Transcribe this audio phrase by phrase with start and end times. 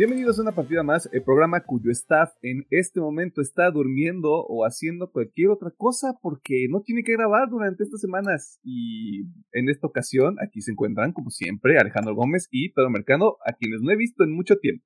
[0.00, 4.64] Bienvenidos a una partida más, el programa cuyo staff en este momento está durmiendo o
[4.64, 8.58] haciendo cualquier otra cosa porque no tiene que grabar durante estas semanas.
[8.64, 13.52] Y en esta ocasión, aquí se encuentran, como siempre, Alejandro Gómez y Pedro Mercado, a
[13.52, 14.82] quienes no he visto en mucho tiempo.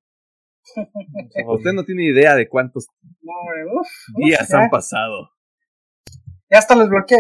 [1.47, 2.89] Usted no tiene idea de cuántos
[4.17, 5.31] días han pasado.
[6.51, 7.19] Ya hasta los bloqueé.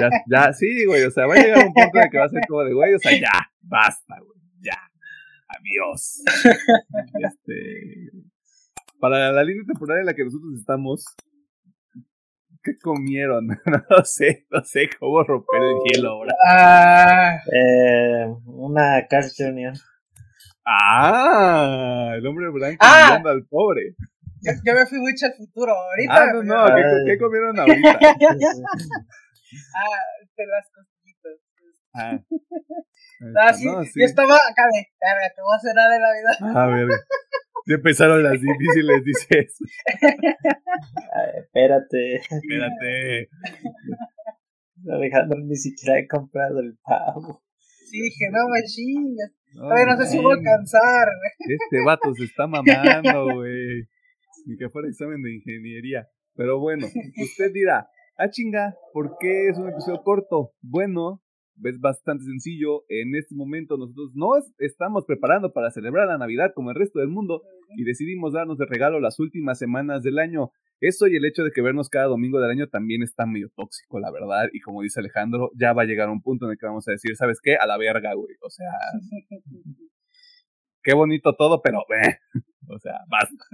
[0.00, 2.24] ya, ya, sí, güey, o sea, va a llegar un punto en el que va
[2.24, 4.76] a ser como de, güey, o sea, ya, basta, güey, ya
[5.48, 6.22] adiós.
[7.22, 8.10] este,
[9.00, 11.04] para la línea temporal en la que nosotros estamos,
[12.62, 13.46] ¿qué comieron?
[13.90, 16.34] no sé, no sé cómo romper el hielo ahora.
[16.48, 17.38] Ah.
[17.52, 19.74] eh, una Carl Junior.
[20.64, 23.22] Ah, el hombre blanco ah.
[23.24, 23.94] al pobre.
[24.42, 26.14] Yo, me fui mucho al futuro ahorita.
[26.14, 27.98] Ah, no, no, ¿qué, ¿qué, comieron ahorita?
[28.00, 28.10] ah,
[30.36, 30.70] de las
[33.18, 33.48] Ah.
[33.48, 34.82] Ah, sí, Yo estaba acá de,
[35.34, 36.30] te voy a hacer nada de la vida.
[36.62, 36.88] A ver.
[37.66, 39.58] Ya empezaron las difíciles, dices.
[41.38, 42.16] espérate.
[42.16, 43.30] Espérate.
[44.88, 47.42] Alejandro ni siquiera he comprado el pavo.
[47.86, 49.32] Sí, dije, no me chingas.
[49.54, 51.08] Todavía no sé si voy a alcanzar.
[51.38, 53.88] Este vato se está mamando, güey.
[54.44, 56.06] Ni que fuera examen de ingeniería.
[56.34, 57.88] Pero bueno, usted dirá,
[58.18, 60.52] ah chinga, ¿por qué es un episodio corto?
[60.60, 61.22] Bueno,
[61.64, 62.84] es bastante sencillo.
[62.88, 67.08] En este momento nosotros no estamos preparando para celebrar la Navidad como el resto del
[67.08, 67.42] mundo
[67.76, 70.50] y decidimos darnos de regalo las últimas semanas del año.
[70.80, 73.98] Eso y el hecho de que vernos cada domingo del año también está medio tóxico,
[73.98, 74.48] la verdad.
[74.52, 76.92] Y como dice Alejandro, ya va a llegar un punto en el que vamos a
[76.92, 77.56] decir, ¿sabes qué?
[77.56, 78.36] A la verga, güey.
[78.42, 78.70] O sea,
[80.82, 82.18] qué bonito todo, pero, eh,
[82.68, 83.44] o sea, basta.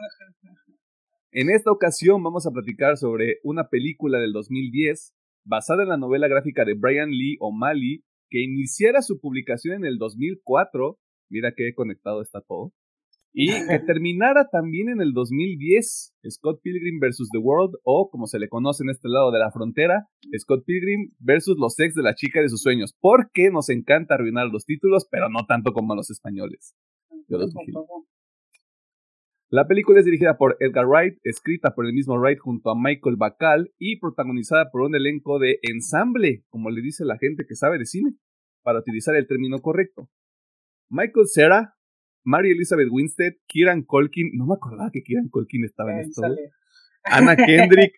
[1.31, 6.29] En esta ocasión vamos a platicar sobre una película del 2010 basada en la novela
[6.29, 10.99] gráfica de Brian Lee O'Malley, que iniciara su publicación en el 2004,
[11.31, 12.73] mira qué conectado está todo,
[13.35, 17.29] y que terminara también en el 2010, Scott Pilgrim vs.
[17.33, 20.07] The World, o como se le conoce en este lado de la frontera,
[20.39, 21.55] Scott Pilgrim vs.
[21.59, 25.29] los ex de la chica de sus sueños, porque nos encanta arruinar los títulos, pero
[25.29, 26.75] no tanto como a los españoles.
[27.29, 27.53] Yo los
[29.53, 33.17] la película es dirigida por Edgar Wright, escrita por el mismo Wright junto a Michael
[33.17, 37.77] Bacall y protagonizada por un elenco de ensamble, como le dice la gente que sabe
[37.77, 38.15] de cine,
[38.63, 40.09] para utilizar el término correcto.
[40.89, 41.75] Michael Cera,
[42.25, 46.23] Mary Elizabeth Winstead, Kieran Colkin, no me acordaba que Kieran Colkin estaba en esto,
[47.05, 47.93] Anna Kendrick,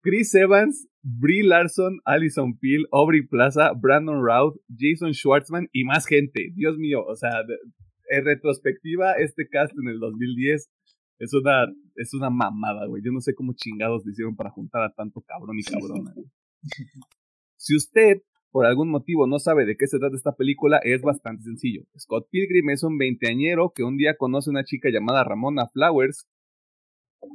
[0.00, 6.50] Chris Evans, Brie Larson, Alison Peel, Aubrey Plaza, Brandon Routh, Jason Schwartzman y más gente.
[6.54, 7.42] Dios mío, o sea,
[8.08, 10.70] en retrospectiva, este cast en el 2010
[11.18, 11.66] es una,
[11.96, 13.02] es una mamada, güey.
[13.04, 16.14] Yo no sé cómo chingados le hicieron para juntar a tanto cabrón y cabrona.
[17.56, 21.44] si usted, por algún motivo, no sabe de qué se trata esta película, es bastante
[21.44, 21.82] sencillo.
[21.98, 26.26] Scott Pilgrim es un veinteañero que un día conoce a una chica llamada Ramona Flowers.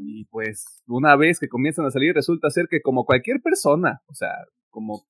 [0.02, 4.14] Y pues, una vez que comienzan a salir, resulta ser que como cualquier persona, o
[4.14, 4.30] sea,
[4.70, 5.06] como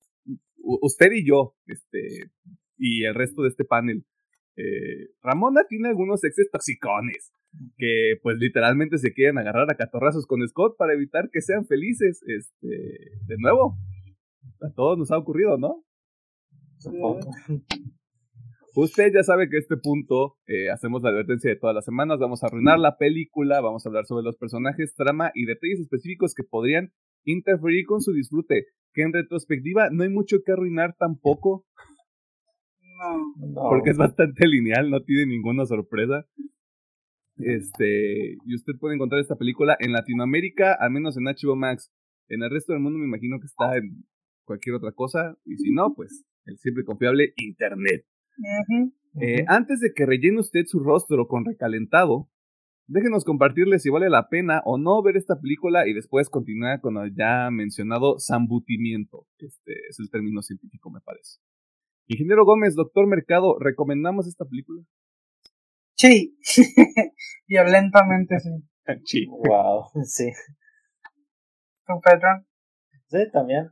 [0.62, 2.30] usted y yo, este,
[2.78, 4.04] y el resto de este panel,
[4.60, 7.32] eh, Ramona tiene algunos exes toxicones
[7.76, 12.22] que pues literalmente se quieren agarrar a catorrazos con Scott para evitar que sean felices.
[12.26, 12.68] Este,
[13.26, 13.76] de nuevo,
[14.60, 15.84] a todos nos ha ocurrido, ¿no?
[18.76, 22.42] Usted ya sabe que este punto eh, hacemos la advertencia de todas las semanas, vamos
[22.42, 26.44] a arruinar la película, vamos a hablar sobre los personajes, trama y detalles específicos que
[26.44, 26.92] podrían
[27.24, 31.66] interferir con su disfrute, que en retrospectiva no hay mucho que arruinar tampoco.
[33.38, 33.68] No.
[33.68, 36.26] Porque es bastante lineal, no tiene ninguna sorpresa.
[37.38, 41.90] Este, y usted puede encontrar esta película en Latinoamérica, al menos en HBO Max.
[42.28, 44.04] En el resto del mundo me imagino que está en
[44.44, 45.36] cualquier otra cosa.
[45.44, 48.04] Y si no, pues el siempre confiable Internet.
[49.20, 52.28] Eh, antes de que rellene usted su rostro con recalentado,
[52.86, 56.96] déjenos compartirle si vale la pena o no ver esta película y después continuar con
[56.98, 59.26] el ya mencionado zambutimiento.
[59.38, 61.40] Este es el término científico, me parece.
[62.10, 64.82] Ingeniero Gómez, doctor Mercado, ¿recomendamos esta película?
[65.94, 66.36] Sí,
[67.48, 68.50] violentamente sí.
[69.04, 69.26] Sí.
[69.28, 70.32] Wow, sí.
[71.86, 72.44] ¿Tú, Pedro?
[73.06, 73.68] Sí, también.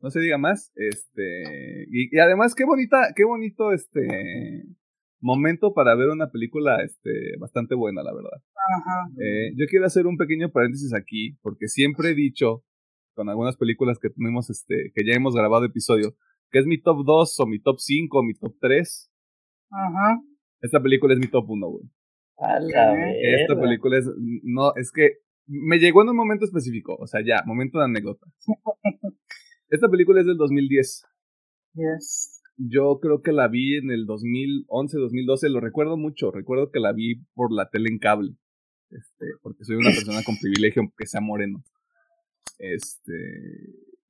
[0.00, 0.72] No se diga más.
[0.76, 1.84] Este.
[1.90, 4.64] Y, además, qué bonita, qué bonito este
[5.20, 8.42] momento para ver una película este, bastante buena, la verdad.
[8.78, 9.10] Ajá.
[9.22, 12.64] Eh, yo quiero hacer un pequeño paréntesis aquí, porque siempre he dicho,
[13.14, 16.16] con algunas películas que tenemos, este, que ya hemos grabado episodio,
[16.50, 19.10] que es mi top 2 o mi top 5 o mi top 3.
[19.70, 20.20] Ajá.
[20.60, 21.84] Esta película es mi top 1, güey.
[23.22, 24.08] Esta película es.
[24.42, 26.96] No, es que me llegó en un momento específico.
[26.98, 28.26] O sea, ya, momento de anécdota.
[29.68, 31.04] Esta película es del 2010.
[31.74, 32.42] Yes.
[32.56, 36.92] yo creo que la vi en el 2011, 2012, lo recuerdo mucho, recuerdo que la
[36.92, 38.34] vi por la tele en cable,
[38.90, 41.62] este, porque soy una persona con privilegio, aunque sea moreno.
[42.58, 43.12] Este,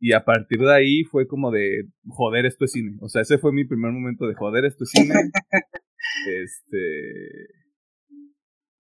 [0.01, 2.97] y a partir de ahí fue como de, joder, esto es cine.
[3.01, 5.15] O sea, ese fue mi primer momento de, joder, esto es cine.
[6.27, 7.49] este,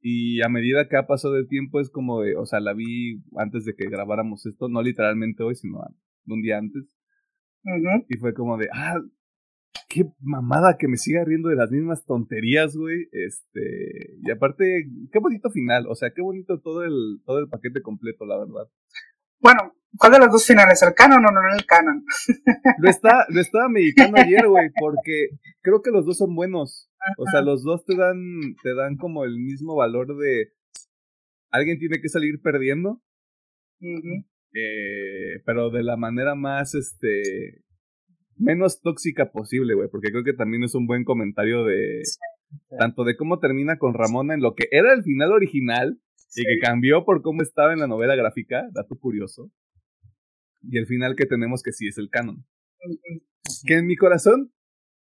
[0.00, 3.20] y a medida que ha pasado el tiempo es como de, o sea, la vi
[3.36, 5.80] antes de que grabáramos esto, no literalmente hoy, sino
[6.26, 6.84] un día antes.
[8.08, 9.00] Y fue como de, ah,
[9.88, 13.08] qué mamada que me siga riendo de las mismas tonterías, güey.
[13.10, 17.82] Este, y aparte, qué bonito final, o sea, qué bonito todo el, todo el paquete
[17.82, 18.70] completo, la verdad.
[19.40, 20.82] Bueno, ¿cuál de los dos finales?
[20.82, 22.04] ¿El canon o no el canon?
[22.78, 25.28] Lo, está, lo estaba meditando ayer, güey, porque
[25.62, 26.90] creo que los dos son buenos.
[27.16, 28.18] O sea, los dos te dan,
[28.62, 30.52] te dan como el mismo valor de
[31.50, 33.00] alguien tiene que salir perdiendo.
[33.80, 37.62] eh, pero de la manera más, este,
[38.36, 42.02] menos tóxica posible, güey, porque creo que también es un buen comentario de
[42.78, 46.00] tanto de cómo termina con Ramona en lo que era el final original
[46.34, 49.50] y que cambió por cómo estaba en la novela gráfica, dato curioso,
[50.62, 52.44] y el final que tenemos que sí es el canon.
[53.66, 54.52] Que en mi corazón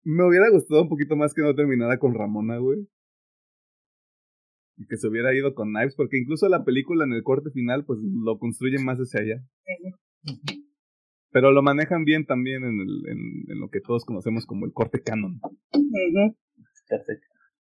[0.04, 2.88] me hubiera gustado un poquito más que no terminara con Ramona, güey.
[4.76, 7.84] Y que se hubiera ido con Knives, porque incluso la película en el corte final,
[7.84, 9.44] pues lo construye más hacia allá.
[11.30, 15.02] Pero lo manejan bien también en, el, en, lo que todos conocemos como el corte
[15.02, 15.40] canon.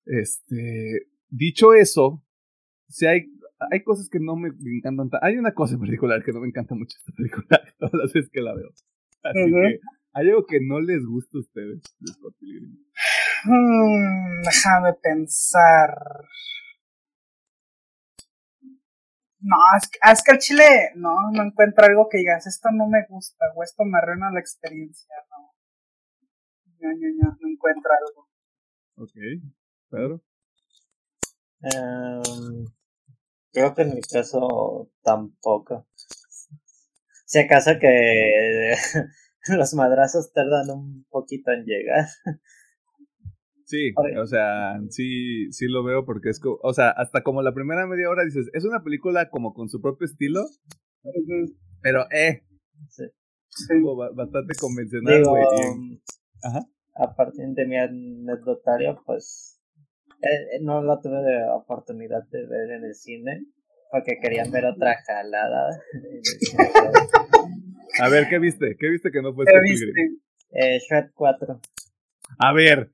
[0.05, 2.23] Este, dicho eso,
[2.87, 3.31] si hay,
[3.71, 5.09] hay cosas que no me encantan.
[5.21, 7.47] Hay una cosa en particular que no me encanta mucho esta película
[7.79, 8.69] todas las veces que la veo.
[9.23, 9.79] Así que,
[10.13, 12.35] ¿hay algo que no les gusta a ustedes de Scott
[13.45, 15.93] hmm, déjame pensar.
[19.41, 22.87] No, es que, es que el chile, no, no encuentro algo que digas, esto no
[22.87, 25.53] me gusta, o esto me arruina la experiencia, no.
[26.81, 28.29] No, no, no, encuentro algo.
[28.95, 29.13] Ok,
[29.89, 30.21] Pedro.
[31.61, 32.65] Um,
[33.51, 35.87] creo que en mi caso tampoco.
[37.25, 38.73] Si acaso que
[39.57, 42.07] los madrazos tardan un poquito en llegar.
[43.65, 47.53] Sí, o sea, sí, sí lo veo porque es como, o sea, hasta como la
[47.53, 50.43] primera media hora dices, es una película como con su propio estilo,
[51.79, 52.41] pero eh,
[52.87, 53.03] sí.
[54.15, 56.01] Bastante convencional, güey.
[56.41, 56.67] Ajá.
[56.95, 59.58] A partir de mi anecdotario, pues,
[60.21, 63.45] eh, no la tuve de oportunidad de ver en el cine,
[63.91, 65.81] porque querían ver otra jalada.
[68.01, 68.75] a ver, ¿qué viste?
[68.77, 69.91] ¿Qué viste que no fue ¿Qué viste?
[70.51, 71.61] Eh, Shrek 4.
[72.39, 72.91] A ver,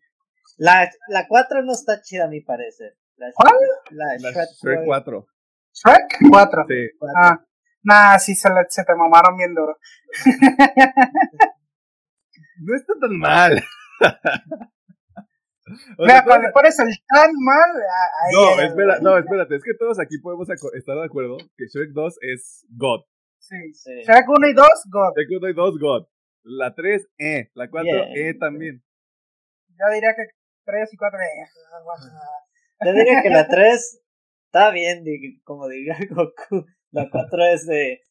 [0.58, 2.96] la, la 4 no está chida a mi parecer.
[3.18, 3.56] La ¿Cuál?
[3.92, 5.28] La, Shrek, 4.
[5.74, 6.66] ¿Shrek 4?
[6.68, 6.90] Sí.
[7.16, 7.44] Ah,
[7.84, 9.78] nah, sí se, se te mamaron bien duro.
[12.62, 13.64] no está tan mal.
[15.98, 17.70] Mira, cuando pones el tan mal.
[18.22, 21.92] Ahí no, espera, no, espérate, es que todos aquí podemos estar de acuerdo que Shrek
[21.92, 23.02] 2 es God.
[23.40, 24.02] Sí, sí.
[24.04, 25.14] Shrek 1 y 2, God.
[25.16, 26.08] Shrek 1 y 2, God.
[26.44, 27.52] La 3, eh.
[27.56, 28.84] La 4, eh también.
[29.70, 30.28] Yo diría que
[30.66, 31.20] 3 y 4
[32.86, 34.02] Yo diría que la 3
[34.46, 35.04] está bien,
[35.44, 36.66] como diría Goku.
[36.92, 38.02] La 4 es de.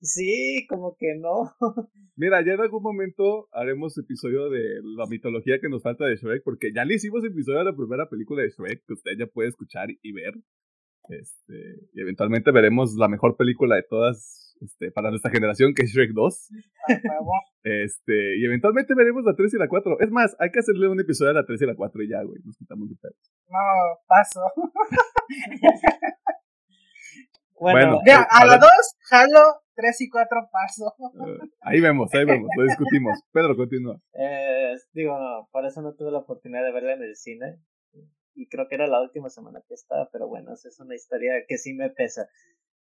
[0.00, 1.54] Sí, como que no.
[2.16, 6.42] Mira, ya en algún momento haremos episodio de la mitología que nos falta de Shrek,
[6.44, 9.48] porque ya le hicimos episodio de la primera película de Shrek, que usted ya puede
[9.48, 10.34] escuchar y ver.
[11.08, 15.90] Este, y eventualmente veremos la mejor película de todas este, para nuestra generación, que es
[15.90, 16.48] Shrek 2.
[17.64, 20.00] este, y eventualmente veremos la 3 y la 4.
[20.00, 22.22] Es más, hay que hacerle un episodio a la 3 y la 4 y ya,
[22.22, 23.16] güey, nos quitamos de pedos.
[23.48, 23.58] No,
[24.06, 24.40] paso.
[27.60, 28.70] bueno, ya, a la 2,
[29.08, 30.94] jalo, 3 y 4 paso.
[30.98, 33.18] Uh, ahí vemos, ahí vemos, lo discutimos.
[33.32, 34.00] Pedro, continúa.
[34.12, 37.60] Eh, digo, por eso no tuve la oportunidad de verla en el cine
[38.34, 41.58] y creo que era la última semana que estaba, pero bueno, es una historia que
[41.58, 42.28] sí me pesa.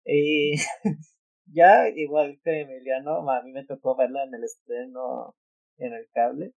[0.04, 0.54] Y
[1.46, 5.36] ya, igual que Emiliano, a mí me tocó verla en el estreno
[5.78, 6.54] en el cable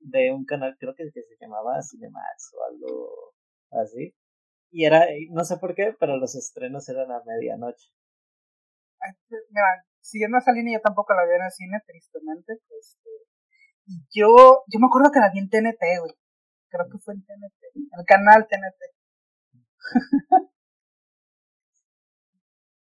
[0.00, 3.34] de un canal, creo que, que se llamaba Cinemax o algo
[3.82, 4.14] así.
[4.70, 7.88] Y era, no sé por qué, pero los estrenos eran a medianoche.
[9.50, 12.54] Mira, siguiendo esa línea, yo tampoco la vi en el cine, tristemente.
[12.54, 13.10] Este,
[14.14, 16.14] yo, yo me acuerdo que la vi en TNT, güey
[16.68, 18.80] creo que fue en TNT, el canal TNT.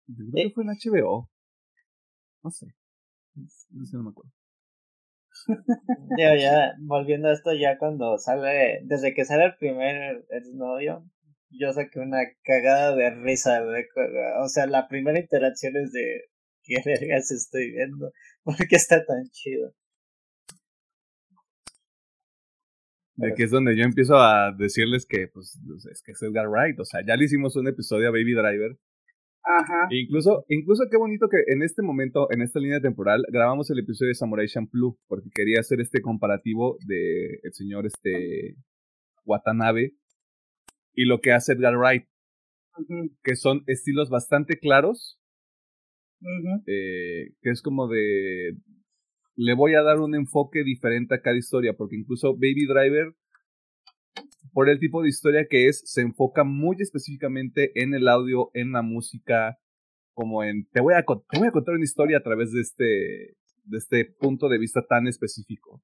[0.09, 1.31] Yo creo que fue en HBO.
[2.43, 2.67] No sé.
[3.35, 4.33] No sé, no me acuerdo.
[6.17, 11.05] Yo ya, volviendo a esto, ya cuando sale, desde que sale el primer novio,
[11.51, 13.63] yo saqué una cagada de risa,
[14.43, 16.23] o sea, la primera interacción es de,
[16.63, 18.13] ¿qué vergas estoy viendo?
[18.43, 19.73] ¿Por qué está tan chido?
[23.17, 25.59] De que es donde yo empiezo a decirles que, pues,
[25.91, 26.79] es que es Edgar Wright.
[26.79, 28.77] O sea, ya le hicimos un episodio a Baby Driver.
[29.43, 29.89] Ajá.
[29.91, 33.79] E incluso, incluso qué bonito que en este momento, en esta línea temporal, grabamos el
[33.79, 38.57] episodio de Samurai Champloo, porque quería hacer este comparativo de el señor este
[39.25, 39.95] Watanabe
[40.97, 42.07] y lo que hace Edgar Wright,
[43.23, 45.21] que son estilos bastante claros,
[46.67, 48.57] eh, que es como de
[49.37, 53.15] le voy a dar un enfoque diferente a cada historia, porque incluso Baby Driver,
[54.53, 58.73] por el tipo de historia que es, se enfoca muy específicamente en el audio, en
[58.73, 59.59] la música,
[60.15, 63.37] como en, te voy a, te voy a contar una historia a través de este,
[63.65, 65.83] de este punto de vista tan específico.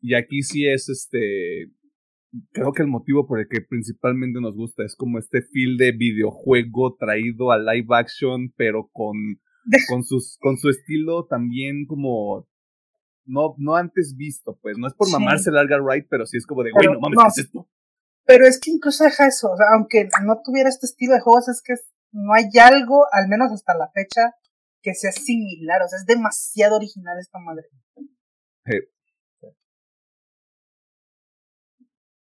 [0.00, 1.70] Y aquí sí es este,
[2.52, 5.92] creo que el motivo por el que principalmente nos gusta es como este feel de
[5.92, 9.16] videojuego traído a live action, pero con,
[9.88, 12.46] con, sus, con su estilo también como
[13.24, 14.78] no, no antes visto, pues.
[14.78, 17.18] No es por mamarse el Edgar Wright, pero sí es como de, güey, no mames,
[17.34, 17.68] ¿qué es esto?
[18.24, 21.48] Pero es que incluso deja eso, o sea, aunque no tuviera este estilo de juegos,
[21.48, 21.74] es que
[22.12, 24.34] no hay algo, al menos hasta la fecha,
[24.82, 27.68] que sea similar, o sea, es demasiado original esta madre.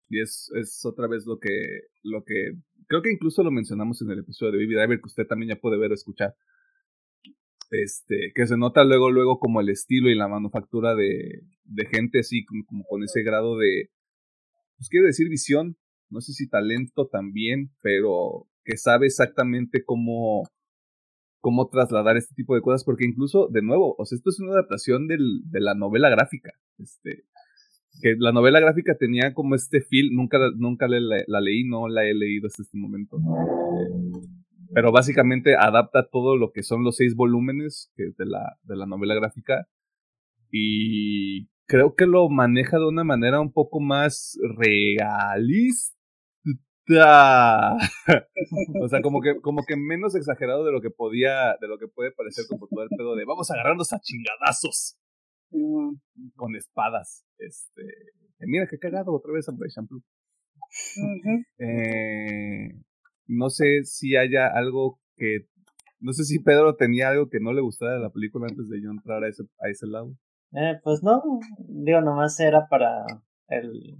[0.08, 2.52] Y es, es otra vez lo que, lo que,
[2.86, 5.60] creo que incluso lo mencionamos en el episodio de Baby Driver, que usted también ya
[5.60, 6.34] puede ver o escuchar.
[7.70, 12.20] Este, que se nota luego, luego como el estilo y la manufactura de, de gente
[12.20, 13.90] así, como, con ese grado de,
[14.76, 15.76] pues quiero decir visión,
[16.08, 20.44] no sé si talento también, pero que sabe exactamente cómo,
[21.40, 24.52] cómo trasladar este tipo de cosas, porque incluso, de nuevo, o sea, esto es una
[24.52, 27.24] adaptación del, de la novela gráfica, este,
[28.00, 32.14] que la novela gráfica tenía como este feel, nunca, nunca la, leí, no la he
[32.14, 33.18] leído hasta este momento.
[34.74, 39.14] Pero básicamente adapta todo lo que son los seis volúmenes de, la, de la novela
[39.14, 39.66] gráfica
[40.50, 45.94] y creo que lo maneja de una manera un poco más realista.
[48.80, 51.88] o sea, como que, como que menos exagerado de lo que podía, de lo que
[51.88, 54.96] puede parecer como todo el pedo de vamos agarrarnos a chingadazos
[56.34, 57.24] con espadas.
[57.38, 57.82] Este,
[58.40, 60.02] mira qué cagado otra vez Amber Shampoo.
[61.58, 62.68] eh,
[63.26, 65.46] no sé si haya algo que.
[65.98, 68.82] No sé si Pedro tenía algo que no le gustara de la película antes de
[68.82, 70.14] yo entrar a ese, a ese lado.
[70.52, 71.22] Eh, pues no,
[71.58, 73.04] digo, nomás era para
[73.48, 73.98] el.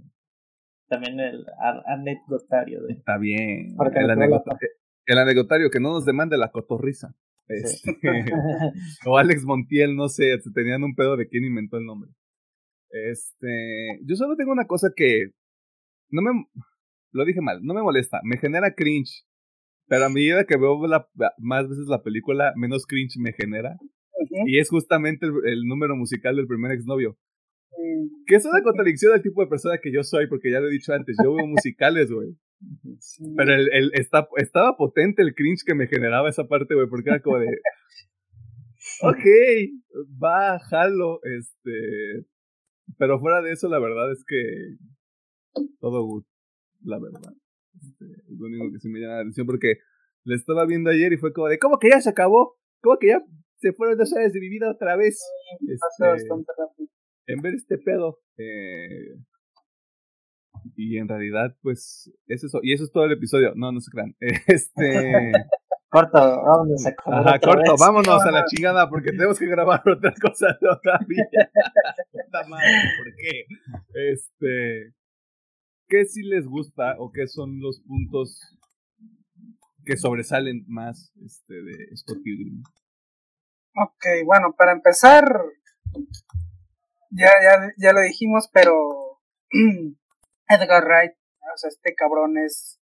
[0.87, 1.45] También el
[1.85, 2.83] anecdotario.
[2.83, 3.75] De, Está bien.
[3.95, 4.69] El, anecdotario,
[5.05, 7.13] el anecdotario, que no nos demande la cotorriza.
[7.47, 7.97] Este,
[9.05, 12.11] o Alex Montiel, no sé, tenían un pedo de quién inventó el nombre.
[12.89, 15.31] Este, yo solo tengo una cosa que
[16.09, 16.31] no me
[17.11, 19.25] lo dije mal, no me molesta, me genera cringe.
[19.87, 23.77] Pero a medida que veo la, más veces la película, menos cringe me genera.
[24.45, 27.17] Y es justamente el, número musical del primer exnovio.
[28.25, 30.71] Que es una contradicción del tipo de persona que yo soy, porque ya lo he
[30.71, 32.35] dicho antes, yo veo musicales, güey.
[33.35, 37.09] Pero el, el, está, estaba potente el cringe que me generaba esa parte, güey, porque
[37.09, 37.47] era como de.
[39.01, 39.25] Ok,
[40.23, 42.25] va, jalo, este.
[42.97, 44.77] Pero fuera de eso, la verdad es que.
[45.79, 46.23] Todo good
[46.83, 47.33] la verdad.
[47.75, 49.77] Este, es lo único que sí me llama la atención porque
[50.23, 52.57] le estaba viendo ayer y fue como de, ¿cómo que ya se acabó?
[52.81, 53.23] ¿Cómo que ya
[53.57, 55.19] se fueron dos años de mi vida otra vez?
[55.67, 56.27] Este,
[57.27, 58.19] en ver este pedo.
[58.37, 59.15] Eh,
[60.75, 62.59] y en realidad, pues, es eso.
[62.61, 63.53] Y eso es todo el episodio.
[63.55, 64.15] No, no se crean.
[64.47, 65.31] Este.
[65.89, 70.57] corto, vámonos a Ajá, corto, vámonos a la chingada porque tenemos que grabar otra cosa
[70.59, 71.49] todavía.
[72.11, 73.45] Puta madre, ¿por qué?
[74.11, 74.97] Este.
[75.87, 78.39] ¿qué sí les gusta o qué son los puntos
[79.85, 82.61] que sobresalen más este, de Scott Pilgrim?
[83.75, 85.23] Ok, bueno, para empezar,
[87.11, 88.73] ya, ya, ya lo dijimos, pero
[90.49, 91.13] Edgar Wright,
[91.53, 92.79] o sea, este cabrón es.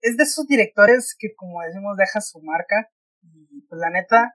[0.00, 2.90] Es de esos directores que, como decimos, deja su marca.
[3.22, 4.32] Y pues la neta,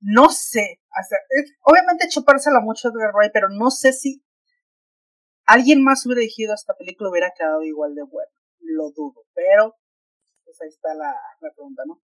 [0.00, 0.80] no sé.
[0.90, 1.16] Hasta,
[1.62, 4.22] obviamente chupársela mucho Edgar Wright, pero no sé si
[5.46, 8.32] alguien más hubiera dirigido esta película hubiera quedado igual de bueno.
[8.60, 9.76] Lo dudo, pero
[10.44, 12.02] pues ahí está la, pregunta, ¿no?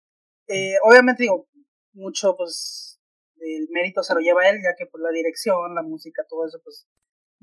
[0.48, 1.48] Eh, obviamente digo,
[1.93, 3.00] mucho pues
[3.39, 6.60] el mérito se lo lleva él, ya que pues la dirección, la música, todo eso,
[6.63, 6.88] pues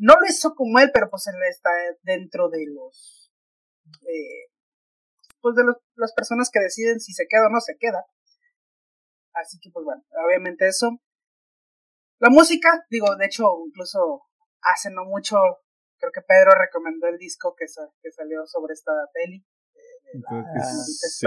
[0.03, 1.71] no lo hizo como él, pero pues él está
[2.03, 3.33] dentro de los
[4.03, 4.51] eh,
[5.41, 5.63] pues de
[5.95, 8.05] las personas que deciden si se queda o no se queda.
[9.33, 10.99] Así que pues bueno, obviamente eso.
[12.19, 14.23] La música, digo, de hecho, incluso
[14.61, 15.37] hace no mucho
[15.99, 17.67] creo que Pedro recomendó el disco que,
[18.03, 19.45] que salió sobre esta peli.
[21.11, 21.27] sí.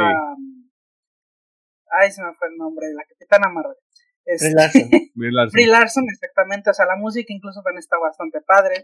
[1.92, 3.78] ay, se me fue el nombre, la Capitana Marvel.
[4.26, 4.90] Este, Larson.
[5.68, 6.06] Larson.
[6.10, 6.70] exactamente.
[6.70, 8.84] O sea, la música incluso también está bastante padre.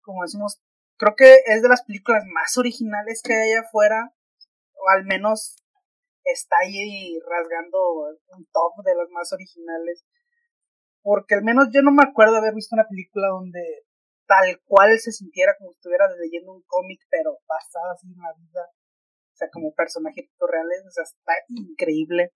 [0.00, 0.60] como decimos,
[0.96, 4.14] creo que es de las películas más originales que hay allá afuera,
[4.74, 5.56] o al menos
[6.24, 7.78] está ahí rasgando
[8.28, 10.04] un top de las más originales.
[11.02, 13.86] Porque al menos yo no me acuerdo de haber visto una película donde
[14.26, 18.32] tal cual se sintiera como si estuviera leyendo un cómic, pero basada así en la
[18.34, 18.66] vida.
[19.32, 20.82] O sea, como personajes reales.
[20.86, 22.32] O sea, está increíble.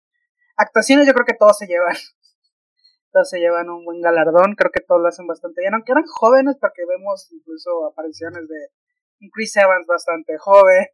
[0.60, 1.96] Actuaciones yo creo que todos se llevan.
[3.12, 4.54] Todos se llevan un buen galardón.
[4.54, 5.74] Creo que todos lo hacen bastante bien.
[5.74, 8.70] Aunque eran jóvenes, porque vemos incluso apariciones de
[9.34, 10.86] Chris Evans bastante joven.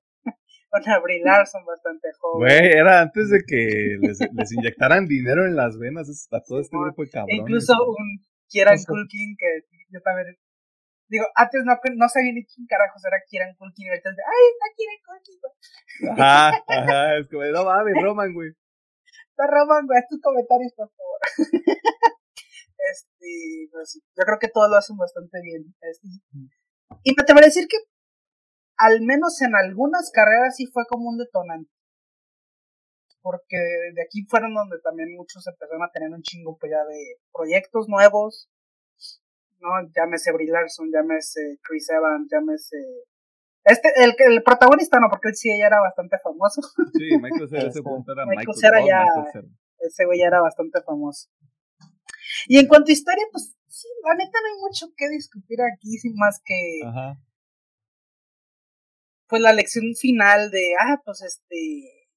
[0.71, 2.47] Una Brie Larson bastante joven.
[2.47, 6.77] Güey, era antes de que les, les inyectaran dinero en las venas a todo este
[6.77, 7.35] grupo de cabrones.
[7.35, 10.37] E incluso un Kieran Culkin que yo también
[11.07, 14.23] Digo, antes no, no sabía ni quién carajos era Kieran Culkin y ahorita es de,
[14.23, 15.37] ay, está Kieran Culkin.
[16.11, 18.53] Ajá, ajá, es como, no mames, Roman, güey.
[19.37, 21.19] Roman, güey, haz tus comentarios, por favor.
[22.91, 25.75] este, pues, yo creo que todos lo hacen bastante bien.
[25.81, 26.07] Este,
[27.03, 27.77] y me atrevería a decir que,
[28.77, 31.71] al menos en algunas carreras sí fue como un detonante.
[33.21, 37.17] Porque de aquí fueron donde también muchos empezaron a tener un chingo pues ya de
[37.33, 38.49] proyectos nuevos,
[39.59, 39.69] ¿no?
[39.95, 42.77] Llámese Brie Larson, llámese Chris Evans, llámese...
[43.65, 46.61] Este, el, el protagonista no, porque él sí ya era bastante famoso.
[46.93, 49.03] Sí, Michael Cera, ese punto era Michael, Cera ya,
[49.79, 51.29] ese güey ya era bastante famoso.
[52.47, 55.97] Y en cuanto a historia, pues sí, la neta no hay mucho que discutir aquí,
[55.97, 56.79] sin más que...
[56.85, 57.17] Ajá.
[59.27, 62.07] Pues la lección final de, ah, pues este...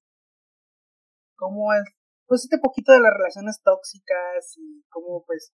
[1.35, 1.83] Cómo es,
[2.27, 5.53] pues este poquito de las relaciones tóxicas y cómo pues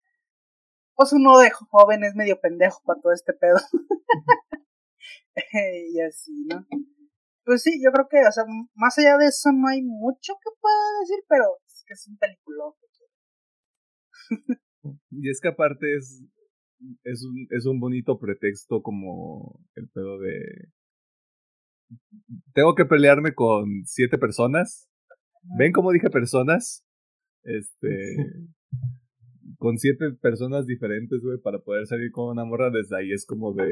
[0.94, 3.56] pues uno de joven es medio pendejo para todo este pedo.
[5.92, 6.66] y así, ¿no?
[7.44, 10.50] Pues sí, yo creo que, o sea, más allá de eso no hay mucho que
[10.60, 12.72] pueda decir, pero es que es un peliculón.
[15.10, 16.24] y es que aparte es,
[17.02, 20.70] es, un, es un bonito pretexto como el pedo de...
[22.54, 24.88] Tengo que pelearme con siete personas.
[25.58, 26.84] ¿Ven cómo dije personas?
[27.42, 28.16] Este...
[29.58, 33.52] con siete personas diferentes, güey, para poder salir con una morra desde ahí es como
[33.52, 33.64] de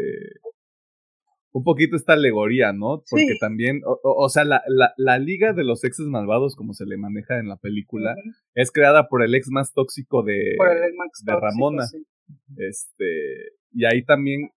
[1.53, 3.03] un poquito esta alegoría, ¿no?
[3.11, 6.97] Porque también, o, sea, la, la, la, liga de los exes malvados, como se le
[6.97, 8.15] maneja en la película,
[8.55, 10.57] es creada por el ex más tóxico de,
[11.25, 11.87] de Ramona.
[12.57, 14.51] Este, y ahí también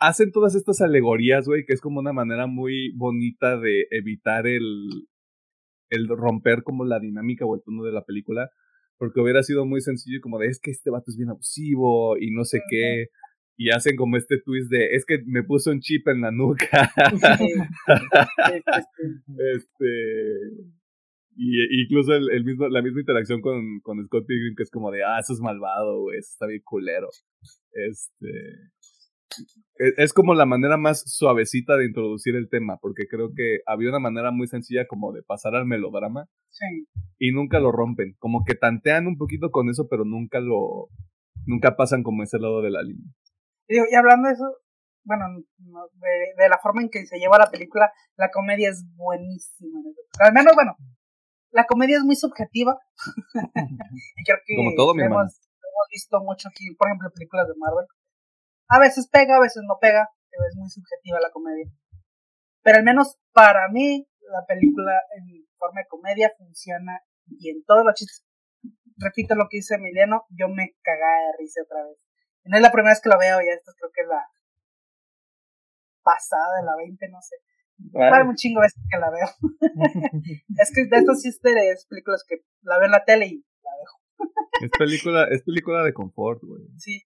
[0.00, 5.06] hacen todas estas alegorías, güey, que es como una manera muy bonita de evitar el,
[5.90, 8.50] el romper como la dinámica o el tono de la película,
[8.98, 12.30] porque hubiera sido muy sencillo como de es que este vato es bien abusivo y
[12.30, 13.08] no sé qué.
[13.58, 16.90] Y hacen como este twist de es que me puso un chip en la nuca.
[19.54, 20.76] este.
[21.38, 25.04] Y incluso el, mismo, la misma interacción con, con Scott Pilgrim, que es como de
[25.04, 27.08] ah, eso es malvado, güey, eso está bien culero.
[27.72, 28.28] Este.
[29.78, 33.90] E, es como la manera más suavecita de introducir el tema, porque creo que había
[33.90, 36.26] una manera muy sencilla como de pasar al melodrama.
[36.50, 36.86] Sí.
[37.18, 38.16] Y nunca lo rompen.
[38.18, 40.88] Como que tantean un poquito con eso, pero nunca lo.
[41.46, 43.12] Nunca pasan como ese lado de la línea.
[43.68, 44.44] Y, y hablando de eso,
[45.04, 45.24] bueno,
[45.94, 49.80] de, de, la forma en que se lleva la película, la comedia es buenísima.
[50.20, 50.76] Al menos, bueno,
[51.50, 52.78] la comedia es muy subjetiva.
[54.26, 57.86] creo que Como todo, mi hemos, hemos visto mucho aquí, por ejemplo, películas de Marvel
[58.68, 61.66] a veces pega, a veces no pega, pero es muy subjetiva la comedia.
[62.62, 67.84] Pero al menos para mí, la película en forma de comedia funciona y en todos
[67.84, 68.24] los chistes.
[68.98, 71.98] Repito lo que dice Emiliano, yo me cagaba de risa otra vez.
[72.46, 74.24] No es la primera vez que la veo, ya esto creo que es la
[76.02, 77.36] pasada de la 20, no sé.
[77.78, 78.24] Vale.
[78.24, 79.28] un chingo veces que la veo.
[80.58, 83.70] es que de estas sí es películas que la veo en la tele y la
[83.80, 84.00] dejo.
[84.62, 86.62] es película, es película de confort, güey.
[86.78, 87.02] Sí,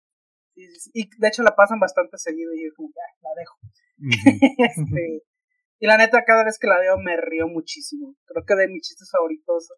[0.92, 3.59] y de hecho la pasan bastante seguido y yo como que, la dejo.
[4.59, 5.22] este,
[5.79, 8.16] y la neta, cada vez que la veo me río muchísimo.
[8.26, 9.72] Creo que de mis chistes favoritos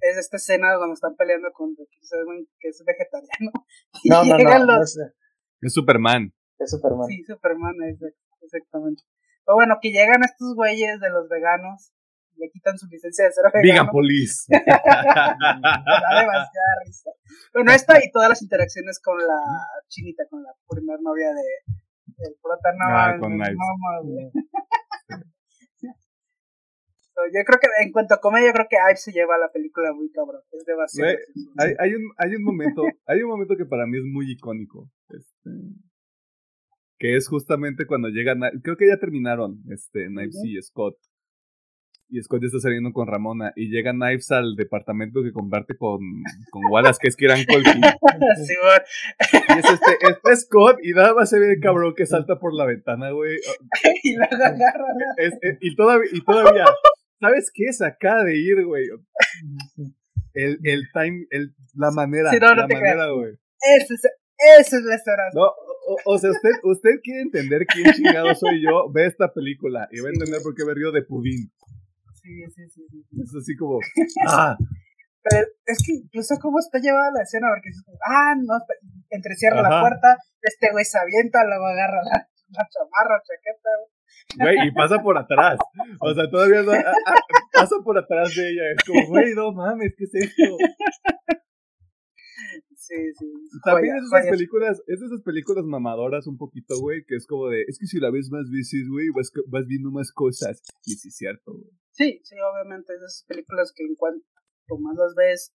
[0.00, 3.52] es esta escena cuando están peleando con que es vegetariano.
[4.04, 6.32] No, no, no, Es Superman.
[6.58, 7.06] Es Superman.
[7.08, 7.74] Sí, Superman,
[8.42, 9.02] exactamente.
[9.44, 11.92] Pero bueno, que llegan estos güeyes de los veganos
[12.36, 13.90] le quitan su licencia de ser vegano.
[13.90, 14.46] Police.
[14.50, 15.36] da
[16.20, 17.10] demasiada risa.
[17.52, 19.40] Bueno, esta y todas las interacciones con la
[19.88, 21.42] chinita, con la primer novia de
[22.18, 23.56] el prota ah, con Knives.
[27.32, 29.92] yo creo que en cuanto a comedia, yo creo que Ives se lleva la película
[29.92, 30.40] muy cabrón.
[30.52, 31.10] Es demasiado.
[31.58, 34.90] hay, hay, un, hay un momento, hay un momento que para mí es muy icónico.
[35.08, 35.50] Este,
[36.98, 40.96] que es justamente cuando llegan, creo que ya terminaron, este, Knives y Scott
[42.10, 45.98] y Scott ya está saliendo con Ramona y llega Knives al departamento que comparte con,
[46.50, 47.64] con Wallace, que es Kieran Colby.
[48.46, 48.54] Sí.
[49.32, 52.54] Y es este, este Scott y nada más se ve el cabrón que salta por
[52.54, 53.36] la ventana, güey.
[54.04, 54.84] y luego agarra.
[55.16, 56.66] Es- es- y, todavía, y todavía,
[57.20, 57.72] ¿sabes qué?
[57.72, 58.86] Se acaba de ir, güey.
[60.34, 63.34] El, el time, el, la manera, Sí, no, no la manera, güey.
[63.78, 64.04] Ese es,
[64.58, 65.02] ese es.
[65.34, 65.46] No,
[65.86, 70.00] o, o sea, usted, usted quiere entender quién chingado soy yo, ve esta película y
[70.00, 71.52] va a entender por qué me río de pudín.
[72.20, 73.04] Sí, sí, sí, sí.
[73.20, 73.78] Es así como,
[74.28, 74.56] ah,
[75.22, 78.54] Pero es que incluso cómo está llevada la escena, porque es como, ah, no,
[79.10, 83.93] entrecierra la puerta, este güey se avienta, luego agarra la, la chamarra, chaqueta, güey.
[84.38, 85.58] Güey, y pasa por atrás.
[86.00, 87.14] O sea, todavía no, ah, ah,
[87.52, 88.62] pasa por atrás de ella.
[88.76, 90.56] Es como, güey, no mames, ¿qué es esto?
[92.86, 93.26] Sí, sí.
[93.64, 97.48] También es esas películas, es de esas películas mamadoras un poquito, güey, que es como
[97.48, 100.60] de, es que si la ves más veces, güey, vas, vas viendo más cosas.
[100.84, 101.70] Y sí es cierto, güey.
[101.92, 104.24] Sí, sí, obviamente, es de esas películas que en cuanto
[104.80, 105.54] más las ves,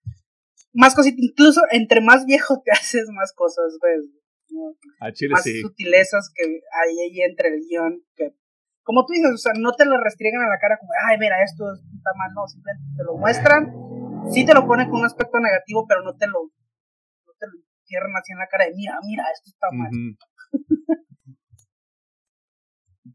[0.73, 4.09] más cositas, incluso entre más viejo te haces, más cosas ves,
[4.51, 4.77] ¿no?
[5.01, 5.61] A Chile más sí.
[5.63, 8.35] sutilezas que hay ahí entre el guion, que,
[8.87, 11.43] como tú dices, o sea, no te lo restriegan a la cara como, ay, mira,
[11.43, 13.75] esto está mal, no, simplemente te lo muestran,
[14.31, 16.45] sí te lo ponen con un aspecto negativo, pero no te lo,
[17.27, 19.91] no te lo cierran así en la cara de, mira, mira, esto está mal.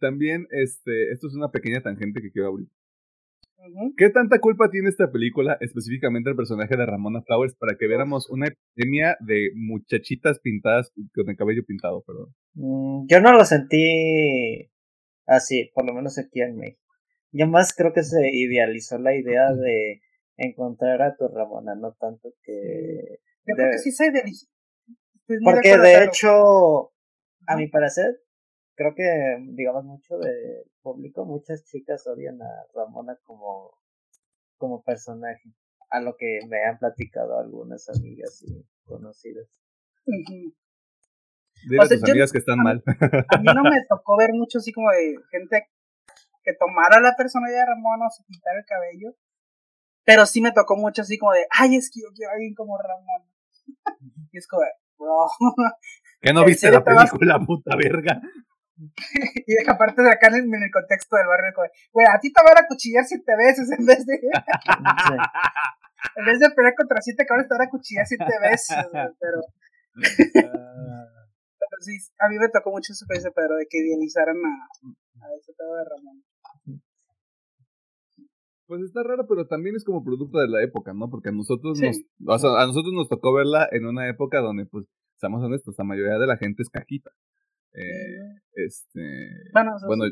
[0.01, 2.67] También, este, esto es una pequeña tangente que quiero abrir.
[3.95, 8.29] ¿Qué tanta culpa tiene esta película, específicamente el personaje de Ramona Flowers, para que viéramos
[8.29, 12.33] una epidemia de muchachitas pintadas con el cabello pintado, perdón?
[12.55, 14.70] Mm, Yo no lo sentí
[15.25, 16.81] así, por lo menos aquí en México.
[17.31, 20.01] Yo más creo que se idealizó la idea de
[20.37, 23.19] encontrar a tu Ramona, no tanto que...
[23.45, 24.47] Yo creo de- que sí se idealizó.
[25.27, 26.91] Muy Porque de hecho,
[27.47, 28.21] a mi parecer,
[28.75, 33.77] creo que, digamos, mucho del público, muchas chicas odian a Ramona como,
[34.57, 35.53] como personaje,
[35.89, 39.47] a lo que me han platicado algunas amigas y conocidas.
[40.05, 40.53] Ujú.
[41.63, 42.83] Dile O a tus yo- amigas que están a mal.
[42.87, 45.67] a mí no me tocó ver mucho así como de gente
[46.43, 49.15] que tomara la personalidad de Ramón o se pintara el cabello.
[50.03, 52.55] Pero sí me tocó mucho así como de, ay, es que yo quiero a alguien
[52.55, 53.29] como Ramón.
[54.31, 55.27] y es como de, bro.
[56.21, 58.19] ¿Que no ¿En viste la vas- película, puta verga?
[59.45, 62.57] y aparte de acá en el, contexto del barrio, como güey, a ti te van
[62.57, 64.15] a cuchillar siete veces en vez de,
[66.15, 68.75] en vez de pelear contra siete cabrones te van a cuchillar siete veces.
[69.19, 69.41] Pero,
[71.71, 74.53] pero sí, a mí me tocó mucho eso que dice Pedro, de que idealizaran a,
[75.23, 76.17] a ese pedo de Ramón.
[78.67, 81.09] Pues está raro, pero también es como producto de la época, ¿no?
[81.09, 81.85] Porque a nosotros Sí.
[82.19, 84.85] nos, o sea, a nosotros nos tocó verla en una época donde, pues,
[85.17, 87.11] seamos honestos, la mayoría de la gente es cajita.
[87.73, 89.01] Eh, este,
[89.53, 90.03] Bueno, bueno,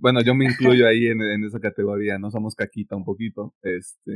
[0.00, 4.12] bueno, yo me incluyo ahí en, en esa categoría, no somos caquita un poquito, este,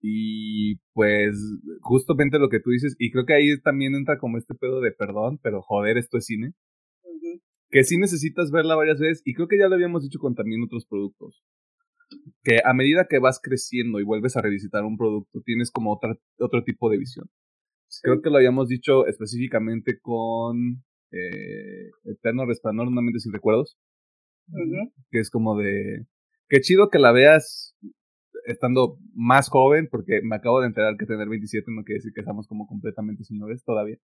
[0.00, 1.36] y pues
[1.80, 4.92] justamente lo que tú dices, y creo que ahí también entra como este pedo de
[4.92, 6.52] perdón, pero joder, esto es cine,
[7.70, 10.62] que sí necesitas verla varias veces, y creo que ya lo habíamos dicho con también
[10.62, 11.42] otros productos,
[12.42, 16.16] que a medida que vas creciendo y vuelves a revisitar un producto, tienes como otra,
[16.38, 17.28] otro tipo de visión.
[18.02, 23.78] Creo que lo habíamos dicho específicamente con eh, Eterno Resplandor, una mente sin recuerdos,
[25.10, 26.06] que es como de,
[26.48, 27.76] qué chido que la veas
[28.46, 32.20] estando más joven, porque me acabo de enterar que tener 27 no quiere decir que
[32.20, 33.98] estamos como completamente señores todavía.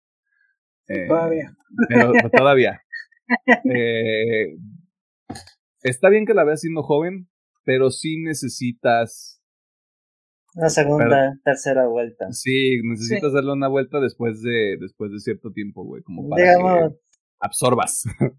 [0.89, 1.57] Eh, Todavía.
[1.89, 2.81] Pero, pero todavía.
[3.65, 4.57] Eh,
[5.83, 7.29] está bien que la veas siendo joven,
[7.65, 9.43] pero sí necesitas,
[10.55, 12.31] Una segunda, tercera vuelta.
[12.33, 16.93] sí, necesitas darle una vuelta después de, después de cierto tiempo, güey, como para Digamos,
[16.93, 16.99] que
[17.41, 18.03] absorbas.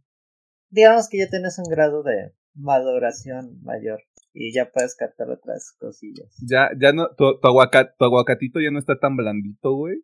[0.69, 4.01] digamos que ya tienes un grado de maduración mayor
[4.35, 6.35] y ya puedes captar otras cosillas.
[6.45, 9.97] Ya, ya no, tu, tu, aguaca- tu aguacatito ya no está tan blandito, güey.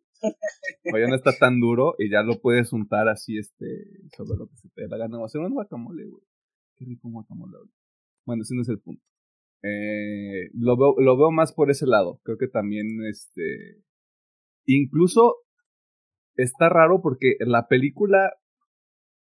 [0.92, 3.66] O ya no está tan duro y ya lo puedes untar así, este,
[4.16, 5.18] sobre lo que se te dé la gana.
[5.18, 6.22] O hacer un guacamole, güey.
[6.76, 7.70] Qué rico un guacamole, güey.
[8.24, 9.02] Bueno, ese no es el punto.
[9.64, 12.20] Eh, lo veo, lo veo más por ese lado.
[12.24, 13.82] Creo que también, este,
[14.66, 15.36] incluso
[16.36, 18.32] está raro porque la película,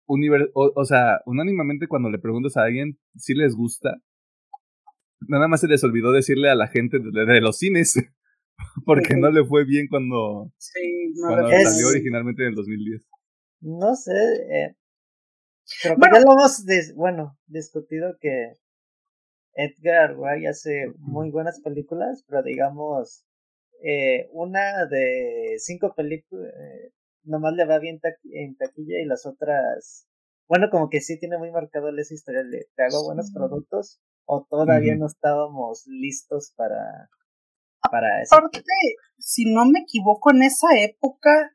[0.06, 4.02] o, o sea, unánimamente cuando le preguntas a alguien si les gusta,
[5.28, 7.96] nada más se les olvidó decirle a la gente de, de los cines,
[8.86, 12.50] porque no le fue bien cuando, Sí, no cuando le fue Es- salió originalmente en
[12.50, 13.08] el 2010.
[13.62, 14.76] No sé, eh,
[15.82, 16.16] creo que Bueno.
[16.16, 18.54] ya lo hemos, dis- bueno, discutido que
[19.54, 23.26] Edgar Wright hace muy buenas películas, pero digamos,
[23.84, 26.92] eh, una de cinco películas, eh,
[27.24, 28.00] nomás le va bien
[28.32, 30.08] en taquilla y las otras,
[30.48, 34.00] bueno, como que sí tiene muy marcado esa historia de te hago buenos productos,
[34.34, 37.10] o todavía no estábamos listos para,
[37.92, 38.34] para eso.
[38.34, 38.64] Aparte,
[39.18, 41.52] si no me equivoco, en esa época,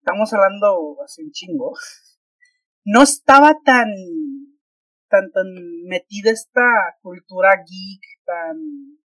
[0.00, 1.72] estamos hablando hace un chingo,
[2.84, 3.86] no estaba tan,
[5.08, 5.46] tan, tan
[5.86, 8.98] metida esta cultura geek, tan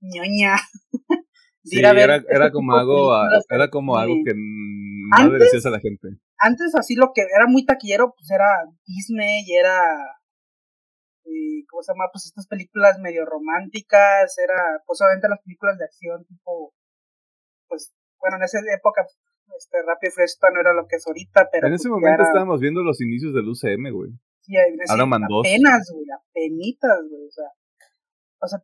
[0.00, 0.56] ñoña.
[1.64, 3.12] Sí, era, era como algo,
[3.50, 6.08] era como algo que no le decías a la gente.
[6.38, 8.46] Antes así lo que era muy taquillero, pues era
[8.86, 10.17] Disney y era
[11.28, 12.08] eh, ¿cómo se llama?
[12.12, 16.72] Pues estas películas medio románticas, era, pues obviamente las películas de acción tipo,
[17.68, 19.06] pues, bueno, en esa época,
[19.56, 21.68] este, Rápido y no era lo que es ahorita, pero...
[21.68, 24.12] En ese pues, momento estábamos viendo los inicios del UCM, güey.
[24.40, 27.48] Sí, en ese, apenas, güey, apenitas, güey, o sea,
[28.40, 28.58] o sea,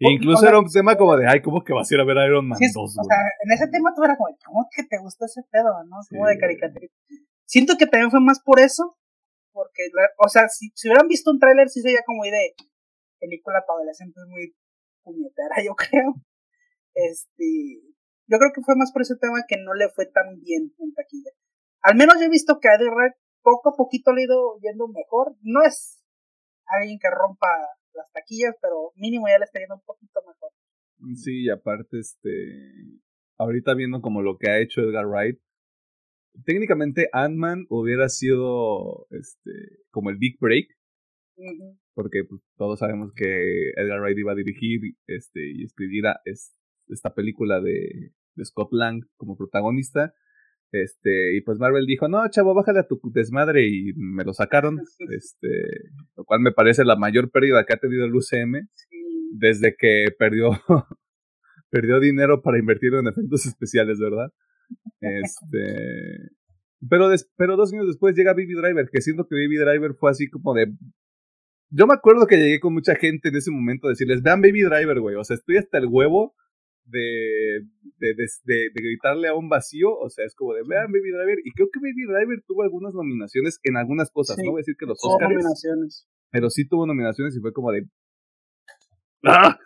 [0.00, 2.46] Incluso era un tema como de, ay, ¿cómo que vas a ir a ver Iron
[2.46, 2.76] Man 2?
[2.76, 5.96] O sea, en ese tema tú eras como, ¿cómo que te gustó ese pedo, no?
[6.08, 6.86] Como de caricatura.
[7.44, 8.96] Siento que también fue más por eso,
[9.58, 9.90] porque,
[10.22, 12.54] o sea, si, hubieran visto un tráiler, sí sería como de
[13.18, 14.54] película para adolescentes muy
[15.02, 16.14] puñetera, yo creo.
[16.94, 17.82] Este,
[18.30, 20.94] yo creo que fue más por ese tema que no le fue tan bien en
[20.94, 21.32] taquilla.
[21.82, 24.86] Al menos yo he visto que a Red poco a poquito le ha ido yendo
[24.86, 25.34] mejor.
[25.42, 26.04] No es
[26.78, 27.48] alguien que rompa
[27.94, 30.52] las taquillas, pero mínimo ya le está yendo un poquito mejor.
[31.16, 32.30] Sí, y aparte, este,
[33.38, 35.40] ahorita viendo como lo que ha hecho Edgar Wright,
[36.44, 40.66] técnicamente Ant-Man hubiera sido este como el Big Break.
[41.94, 46.04] Porque pues, todos sabemos que Edgar Wright iba a dirigir este, y escribir
[46.86, 50.14] esta película de, de Scott Lang como protagonista.
[50.70, 54.78] Este, y pues Marvel dijo, no, chavo, bájale a tu desmadre y me lo sacaron.
[55.10, 55.48] este,
[56.16, 58.68] lo cual me parece la mayor pérdida que ha tenido el UCM
[59.30, 60.50] desde que perdió,
[61.70, 64.32] perdió dinero para invertir en efectos especiales, ¿verdad?
[65.00, 66.30] Este,
[66.88, 70.28] pero, pero dos años después llega Baby Driver, que siento que Baby Driver fue así
[70.28, 70.72] como de...
[71.70, 74.62] Yo me acuerdo que llegué con mucha gente en ese momento a decirles, vean Baby
[74.62, 76.34] Driver, güey, o sea, estoy hasta el huevo
[76.84, 77.66] de,
[77.98, 81.52] de, de, gritarle a un vacío, o sea, es como de, vean Baby Driver, y
[81.52, 84.86] creo que Baby Driver tuvo algunas nominaciones en algunas cosas, no voy a decir que
[84.86, 86.08] los Oscars, nominaciones.
[86.30, 87.86] pero sí tuvo nominaciones y fue como de...
[89.24, 89.58] ¡Ah!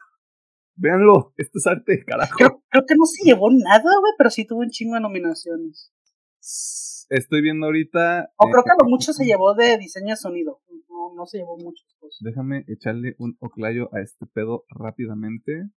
[0.76, 2.34] Véanlo, esto es arte, carajo.
[2.36, 5.92] Creo, que no se llevó nada, güey, pero sí tuvo un chingo de nominaciones.
[7.10, 8.32] Estoy viendo ahorita.
[8.36, 10.60] O creo que lo mucho se llevó de diseño de sonido.
[10.88, 12.18] No, no se llevó muchas cosas.
[12.20, 15.68] Déjame echarle un oclayo a este pedo rápidamente.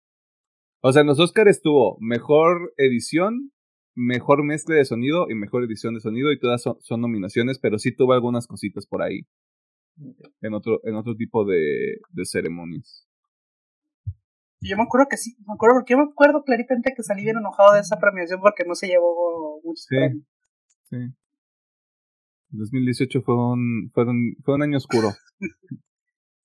[0.82, 3.52] O sea, en los Oscars estuvo mejor edición,
[3.96, 7.96] mejor mezcla de sonido y mejor edición de sonido y todas son, nominaciones, pero sí
[7.96, 9.22] tuvo algunas cositas por ahí.
[10.42, 13.08] En otro, en otro tipo de, de ceremonias.
[14.68, 17.38] Yo me acuerdo que sí, me acuerdo porque yo me acuerdo claramente que salí bien
[17.38, 20.26] enojado de esa premiación porque no se llevó muchos sí, premios.
[20.90, 20.98] Sí.
[22.50, 25.10] 2018 fue un, fue un, fue un año oscuro.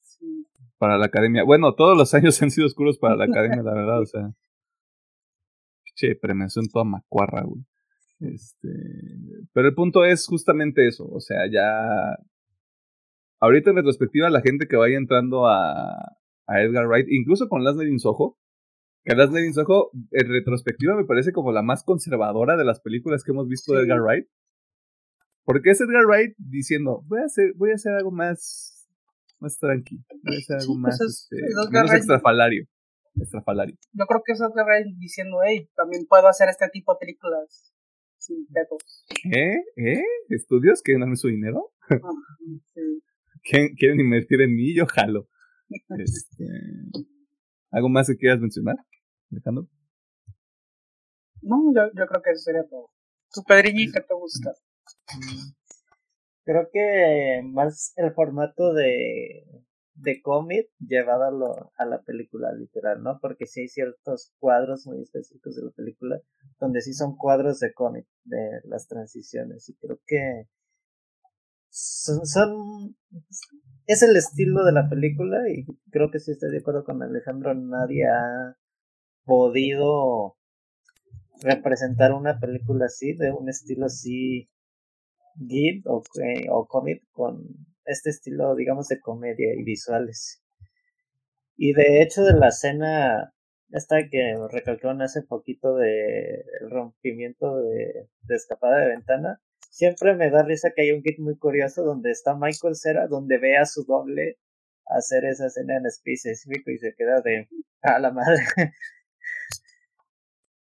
[0.00, 0.46] sí.
[0.78, 1.44] Para la academia.
[1.44, 4.30] Bueno, todos los años han sido oscuros para la academia, la verdad, o sea.
[5.94, 7.64] Che, premiación toda macuarra, güey.
[8.20, 8.68] Este,
[9.52, 12.18] pero el punto es justamente eso, o sea, ya
[13.40, 16.19] ahorita en retrospectiva la gente que vaya entrando a,
[16.50, 18.36] a Edgar Wright, incluso con Las in Soho,
[19.04, 23.22] que Las in Soho en retrospectiva me parece como la más conservadora de las películas
[23.22, 24.26] que hemos visto de Edgar Wright.
[25.44, 28.88] Porque es Edgar Wright diciendo, voy a hacer, voy a hacer algo más,
[29.38, 31.36] más tranquilo, voy a hacer algo pues más, este,
[31.70, 32.66] menos extrafalario.
[33.16, 33.76] Extrafalario.
[33.92, 37.72] Yo creo que es Edgar Wright diciendo, hey, también puedo hacer este tipo de películas
[38.18, 39.04] sin pedos.
[39.32, 39.62] ¿Eh?
[39.76, 40.04] ¿Eh?
[40.28, 41.72] ¿Estudios quieren darme su dinero?
[43.42, 44.74] ¿Quieren invertir en mí?
[44.74, 45.29] Yo jalo.
[45.98, 46.44] Este,
[47.70, 48.76] ¿Algo más que quieras mencionar,
[49.30, 49.68] Alejandro?
[51.42, 52.90] No, yo, yo creo que eso sería todo.
[53.32, 54.54] ¿Tu Pedriñi qué te gusta?
[56.44, 59.44] Creo que más el formato de,
[59.94, 63.18] de cómic llevado a, lo, a la película literal, ¿no?
[63.20, 66.20] Porque sí hay ciertos cuadros muy específicos de la película
[66.58, 69.68] donde sí son cuadros de cómic, de las transiciones.
[69.68, 70.48] Y creo que
[71.70, 72.96] son,
[73.86, 77.54] es el estilo de la película y creo que si estoy de acuerdo con Alejandro,
[77.54, 78.56] nadie ha
[79.24, 80.36] podido
[81.42, 84.48] representar una película así, de un estilo así
[85.48, 86.86] gid o, eh, o con
[87.84, 90.42] este estilo, digamos, de comedia y visuales.
[91.56, 93.34] Y de hecho de la escena
[93.72, 100.30] esta que recalcaron hace poquito de el rompimiento de, de escapada de ventana, siempre me
[100.30, 103.64] da risa que hay un kit muy curioso donde está Michael Cera, donde ve a
[103.64, 104.38] su doble
[104.86, 107.48] hacer esa escena en específico y se queda de
[107.82, 108.42] a la madre.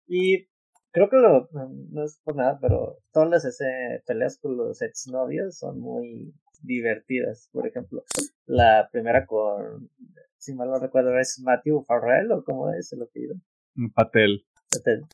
[0.07, 0.47] y
[0.91, 5.57] creo que lo, no es por nada, pero todas las ese, peleas con los exnovios
[5.57, 7.49] son muy divertidas.
[7.51, 8.03] Por ejemplo,
[8.45, 9.89] la primera con,
[10.37, 13.35] si mal no recuerdo, es Matthew Farrell o cómo es el apellido.
[13.93, 14.45] Patel.
[14.71, 15.05] Patel.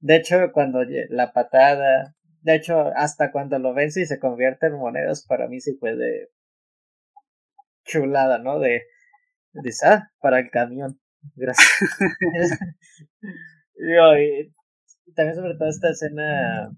[0.00, 4.74] De hecho, cuando la patada, de hecho, hasta cuando lo vence y se convierte en
[4.74, 6.30] monedas, para mí sí fue de
[7.84, 8.58] chulada, ¿no?
[8.58, 8.82] De,
[9.52, 11.00] de ah, para el camión.
[11.34, 11.68] Gracias.
[13.76, 14.54] y,
[15.14, 16.70] también sobre todo esta escena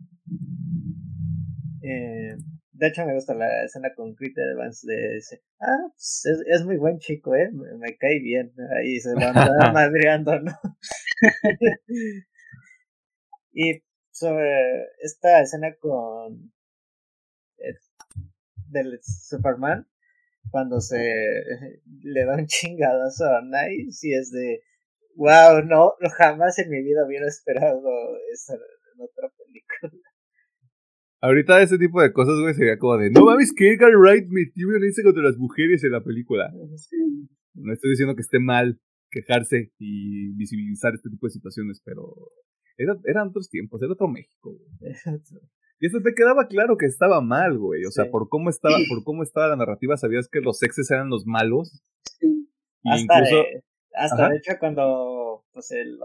[1.83, 2.37] eh,
[2.81, 5.42] de hecho, me gusta la escena con Chris Evans de ese.
[5.61, 7.51] Ah, pues, es, es, muy buen chico, ¿eh?
[7.53, 8.53] Me, cae bien.
[8.75, 10.53] Ahí se lo anda madreando, ¿no?
[13.53, 13.83] y
[14.20, 16.52] sobre esta escena con.
[17.59, 17.74] Eh,
[18.68, 19.87] del Superman,
[20.50, 20.96] cuando se
[22.02, 24.61] le da un chingadazo a Nice y es de.
[25.16, 27.83] Wow, no, jamás en mi vida hubiera esperado
[28.33, 30.02] eso en otra película.
[31.20, 34.68] Ahorita ese tipo de cosas, güey, sería como de, no mames, que Edgar Wright metió
[34.68, 36.50] violencia contra las mujeres en la película.
[37.54, 38.80] No estoy diciendo que esté mal
[39.11, 42.14] quejarse y visibilizar este tipo de situaciones, pero
[43.05, 44.95] eran otros tiempos, era otro México, güey.
[45.83, 47.85] Y esto te quedaba claro que estaba mal, güey.
[47.85, 51.09] O sea, por cómo estaba, por cómo estaba la narrativa, sabías que los sexes eran
[51.09, 51.83] los malos.
[52.19, 52.49] Sí.
[52.83, 53.45] Y hasta incluso,
[53.95, 55.99] hasta de hecho cuando pues el,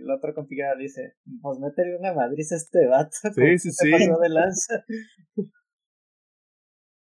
[0.00, 3.16] el otro compilla dice, pues métele una madriz a este vato.
[3.34, 3.90] Sí, sí, sí.
[3.90, 4.84] Pasó de lanza.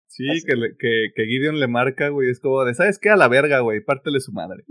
[0.09, 3.11] Sí, que, que, que Gideon le marca, güey, es como de, ¿sabes qué?
[3.11, 4.65] A la verga, güey, pártele su madre.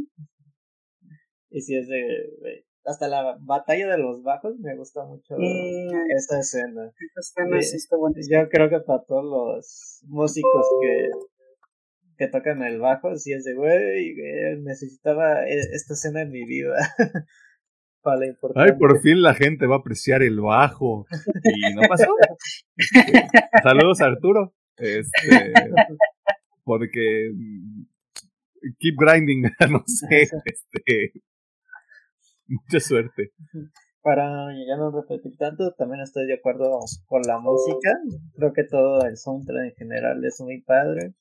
[1.51, 6.39] Y si es de, hasta la batalla de los bajos me gusta mucho mm, esta
[6.39, 6.91] escena.
[6.99, 7.95] Esta escena sí está
[8.29, 11.09] Yo creo que para todos los músicos que
[12.17, 14.15] que tocan el bajo, si es de, güey,
[14.61, 16.75] necesitaba e, esta escena en mi vida.
[18.01, 21.07] Para la Ay, por fin la gente va a apreciar el bajo.
[21.43, 22.05] Y no pasó.
[23.63, 24.53] Saludos Arturo.
[24.77, 25.53] Este,
[26.63, 27.85] porque mm,
[28.77, 31.13] keep grinding, no sé, este,
[32.47, 33.31] mucha suerte.
[34.01, 37.91] Para ya no repetir tanto, también estoy de acuerdo con la música.
[38.35, 41.15] Creo que todo el soundtrack en general es muy padre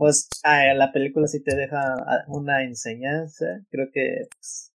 [0.00, 3.44] pues ah, la película sí te deja ah, una enseñanza.
[3.70, 4.72] Creo que pues,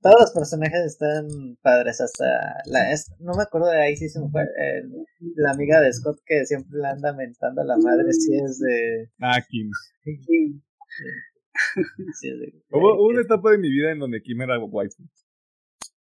[0.00, 1.26] todos los personajes están
[1.60, 2.00] padres.
[2.00, 4.46] Hasta la, no me acuerdo de ahí si se me fue
[5.36, 9.10] la amiga de Scott que siempre le anda mentando a la madre si es de.
[9.20, 9.70] Ah, Kim.
[12.70, 15.02] Hubo una etapa de mi vida en donde Kim era waifu.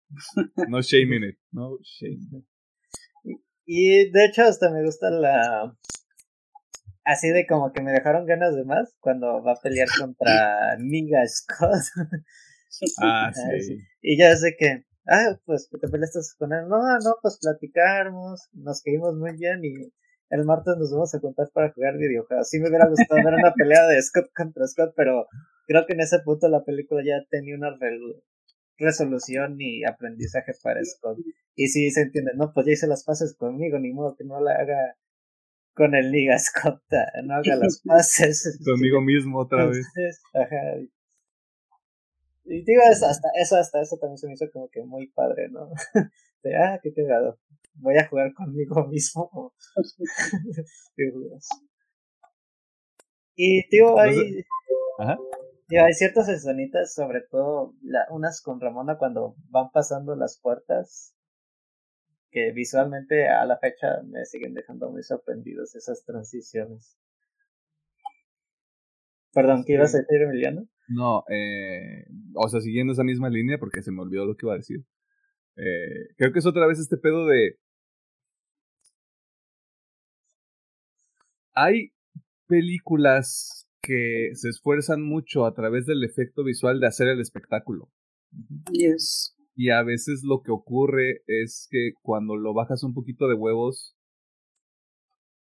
[0.69, 1.37] No shame in it.
[1.51, 2.43] No shame.
[3.65, 5.75] Y de hecho hasta me gusta la
[7.05, 11.25] así de como que me dejaron ganas de más cuando va a pelear contra Niga
[11.27, 11.83] Scott.
[13.01, 13.31] ah,
[13.61, 13.77] sí.
[14.01, 16.67] Y ya sé que, ah, pues te peleaste con él.
[16.67, 19.93] No, no, pues platicamos, nos caímos muy bien y
[20.29, 22.49] el martes nos vamos a contar para jugar videojuegos.
[22.49, 25.27] Sí me hubiera gustado ver una pelea de Scott contra Scott, pero
[25.67, 27.77] creo que en ese punto la película ya tenía una
[28.77, 31.19] resolución y aprendizaje para Scott.
[31.55, 34.41] Y si se entiende, no, pues ya hice las paces conmigo, ni modo que no
[34.41, 34.97] la haga
[35.73, 36.81] con el Liga Scott,
[37.23, 38.59] no haga las pases.
[38.65, 39.85] Conmigo mismo otra vez.
[40.33, 40.77] Ajá.
[42.45, 45.69] Y digo, hasta eso, hasta eso también se me hizo como que muy padre, ¿no?
[46.43, 47.39] De, ah, qué cagado.
[47.75, 49.53] Voy a jugar conmigo mismo.
[53.35, 54.43] y, tío, hay,
[54.99, 55.17] Ajá.
[55.69, 61.15] hay ciertas escenitas, sobre todo la, unas con Ramona cuando van pasando las puertas
[62.31, 66.97] que visualmente a la fecha me siguen dejando muy sorprendidos esas transiciones.
[69.33, 70.67] Perdón, ¿qué ibas a decir, Emiliano?
[70.87, 74.53] No, eh, o sea, siguiendo esa misma línea, porque se me olvidó lo que iba
[74.53, 74.85] a decir.
[75.57, 77.57] Eh, creo que es otra vez este pedo de.
[81.55, 81.91] Hay
[82.47, 87.89] películas que se esfuerzan mucho a través del efecto visual de hacer el espectáculo.
[88.71, 89.35] Yes.
[89.55, 93.95] Y a veces lo que ocurre es que cuando lo bajas un poquito de huevos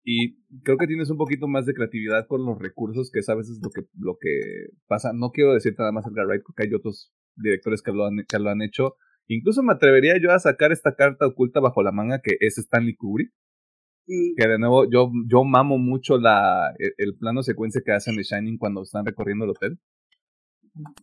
[0.02, 3.34] y creo que tienes un poquito más de creatividad con los recursos, que es a
[3.34, 5.12] veces lo que, lo que pasa.
[5.12, 8.38] No quiero decir nada más Edgar Wright, porque hay otros directores que lo, han, que
[8.38, 8.96] lo han hecho.
[9.28, 12.96] Incluso me atrevería yo a sacar esta carta oculta bajo la manga que es Stanley
[12.96, 13.30] Kubrick.
[14.06, 18.24] Que de nuevo, yo, yo mamo mucho la, el, el plano secuencia que hacen de
[18.24, 19.78] Shining cuando están recorriendo el hotel.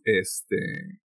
[0.04, 1.00] Este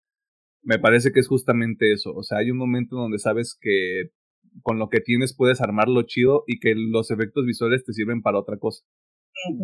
[0.64, 2.14] me parece que es justamente eso.
[2.14, 4.12] O sea, hay un momento donde sabes que
[4.64, 8.40] con lo que tienes puedes armarlo chido y que los efectos visuales te sirven para
[8.40, 8.84] otra cosa.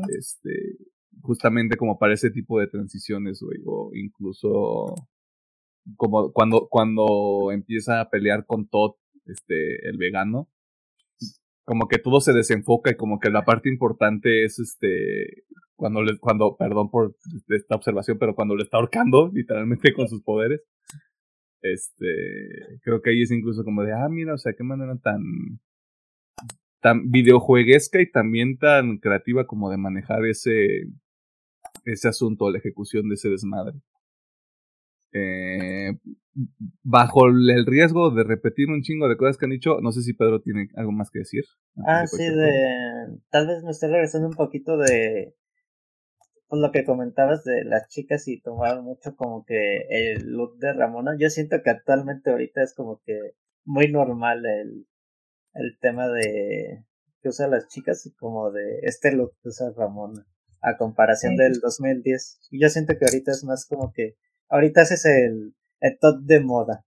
[0.10, 0.78] Este,
[1.22, 4.96] justamente como para ese tipo de transiciones, güey, o incluso
[5.98, 8.94] como cuando, cuando empieza a pelear con Todd,
[9.26, 10.50] este, el vegano,
[11.66, 15.44] como que todo se desenfoca y como que la parte importante es este
[15.76, 17.16] cuando le, cuando perdón por
[17.50, 20.62] esta observación pero cuando le está ahorcando literalmente con sus poderes.
[21.62, 25.22] Este creo que ahí es incluso como de ah mira o sea qué manera tan
[26.80, 30.86] tan videojueguesca y también tan creativa como de manejar ese
[31.86, 33.80] ese asunto la ejecución de ese desmadre
[35.16, 35.98] eh,
[36.84, 40.14] bajo el riesgo de repetir un chingo de cosas que han dicho, no sé si
[40.14, 41.44] Pedro tiene algo más que decir.
[41.88, 43.18] Ah, sí, de...
[43.30, 45.34] Tal vez me estoy regresando un poquito de
[46.50, 50.74] pues, lo que comentabas de las chicas y tomar mucho como que el look de
[50.74, 51.16] Ramona.
[51.18, 53.18] Yo siento que actualmente ahorita es como que
[53.64, 54.86] muy normal el,
[55.54, 56.84] el tema de
[57.22, 60.28] que usan las chicas y como de este look que usa Ramona
[60.62, 62.50] a comparación del 2010.
[62.52, 64.16] Yo siento que ahorita es más como que
[64.50, 66.86] Ahorita ese es el, el top de moda.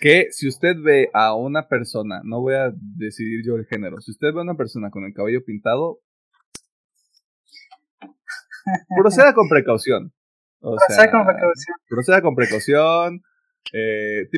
[0.00, 4.12] Que si usted ve a una persona, no voy a decidir yo el género, si
[4.12, 6.00] usted ve a una persona con el cabello pintado,
[8.96, 10.12] proceda con precaución.
[10.60, 11.76] proceda con precaución.
[11.88, 13.22] Proceda con precaución.
[13.72, 14.28] Eh,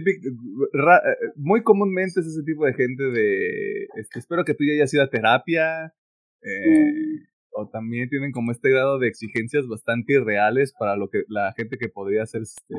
[1.37, 5.03] muy comúnmente es ese tipo de gente de este, espero que tú ya hayas ido
[5.03, 5.95] a terapia.
[6.43, 11.23] Eh, mm o también tienen como este grado de exigencias bastante irreales para lo que
[11.29, 12.75] la gente que podría ser este,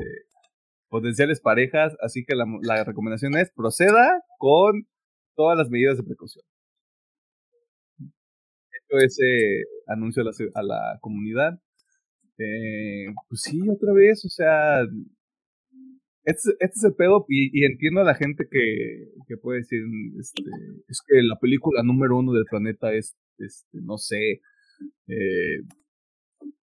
[0.88, 4.86] potenciales parejas, así que la, recomendación es proceda con
[5.34, 6.44] todas las medidas de precaución.
[7.98, 10.22] Hecho ese anuncio
[10.54, 11.58] a la, comunidad.
[12.38, 14.82] Eh, pues sí, otra vez, o sea,
[16.24, 19.80] este, este es el pedo y, entiendo a la gente que, que puede decir,
[20.20, 20.42] este,
[20.86, 24.42] es que la película número uno del planeta es, este, no sé,
[25.08, 25.62] eh,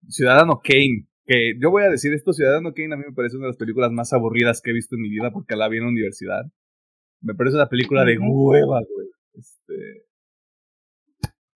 [0.07, 1.07] Ciudadano Kane.
[1.25, 3.57] Que yo voy a decir esto, Ciudadano Kane a mí me parece una de las
[3.57, 6.45] películas más aburridas que he visto en mi vida porque la vi en la universidad.
[7.21, 9.07] Me parece una película de hueva, güey.
[9.33, 10.05] Este...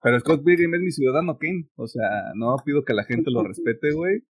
[0.02, 1.68] Pero Scott Pilgrim es mi Ciudadano Kane.
[1.76, 4.24] O sea, no pido que la gente lo respete, güey.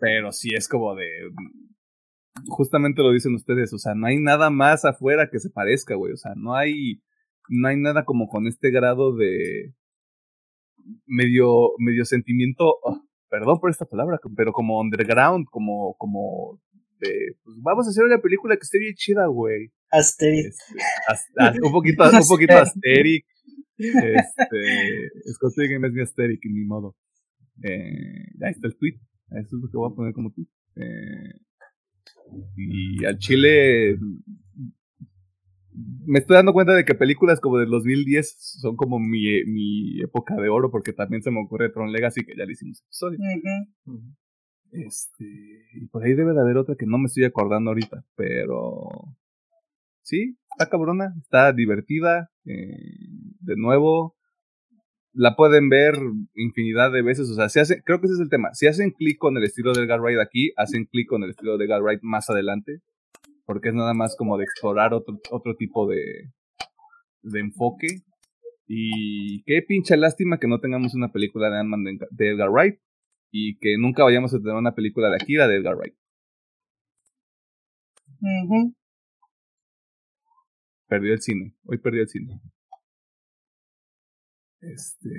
[0.00, 1.06] Pero sí es como de...
[2.48, 6.12] Justamente lo dicen ustedes, o sea, no hay nada más afuera que se parezca, güey.
[6.12, 7.00] O sea, no hay,
[7.48, 9.72] no hay nada como con este grado de,
[11.06, 16.60] medio, medio sentimiento, ah, perdón por esta palabra, pero como underground, como, como
[17.00, 19.72] de, pues vamos a hacer una película que esté bien chida, güey.
[19.90, 20.46] Asteric.
[20.46, 23.24] Este, un poquito, un poquito asteric.
[23.76, 26.96] Este, Scott Pilgrim es mi asteric, ni modo.
[27.62, 28.98] Eh, ahí está el tweet.
[29.30, 30.46] Eso es lo que voy a poner como tweet.
[30.76, 31.40] Eh,
[32.56, 33.98] y al chile
[36.06, 40.34] me estoy dando cuenta de que películas como del 2010 son como mi, mi época
[40.36, 43.18] de oro, porque también se me ocurre Tron Legacy, que ya le hicimos episodio.
[44.70, 45.24] Este,
[45.72, 48.88] y por ahí debe de haber otra que no me estoy acordando ahorita, pero
[50.02, 52.76] sí, está cabrona, está divertida, eh,
[53.40, 54.16] de nuevo,
[55.12, 55.94] la pueden ver
[56.34, 58.90] infinidad de veces, o sea, si hace, creo que ese es el tema, si hacen
[58.90, 61.80] clic con el estilo de Edgar Wright aquí, hacen clic con el estilo de Edgar
[61.80, 62.80] Wright más adelante,
[63.44, 66.32] porque es nada más como de explorar otro, otro tipo de,
[67.22, 67.86] de enfoque.
[68.66, 72.80] Y qué pinche lástima que no tengamos una película de Ant-Man de, Edgar Wright
[73.30, 75.94] y que nunca vayamos a tener una película de Akira de Edgar Wright.
[80.88, 82.40] Perdió el cine, hoy perdió el cine.
[84.72, 85.10] Este,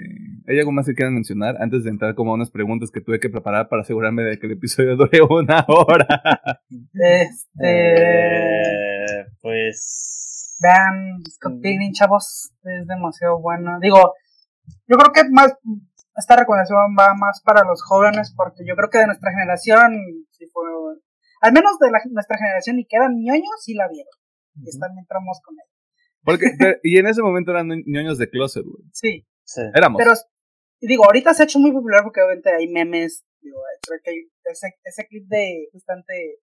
[0.48, 3.20] ¿Hay algo más que quieran mencionar antes de entrar como a unas preguntas que tuve
[3.20, 6.62] que preparar para asegurarme de que el episodio dure una hora?
[6.94, 13.78] Este, eh, pues vean Scott Pilgrim, chavos, es demasiado bueno.
[13.82, 14.14] Digo,
[14.88, 15.54] yo creo que más
[16.18, 19.94] esta recomendación va más para los jóvenes porque yo creo que de nuestra generación,
[20.32, 20.64] si fue,
[21.42, 24.14] al menos de nuestra generación y que eran ñoños, sí la vieron.
[24.56, 25.68] Y también entramos con él.
[26.24, 26.46] Porque,
[26.84, 28.84] y en ese momento eran ñoños de closet, güey.
[28.92, 29.28] Sí.
[29.74, 30.00] Éramos.
[30.00, 30.14] Pero,
[30.82, 33.26] digo, ahorita se ha hecho muy popular porque obviamente hay memes.
[33.42, 36.40] Digo, creo que ese, ese clip de justamente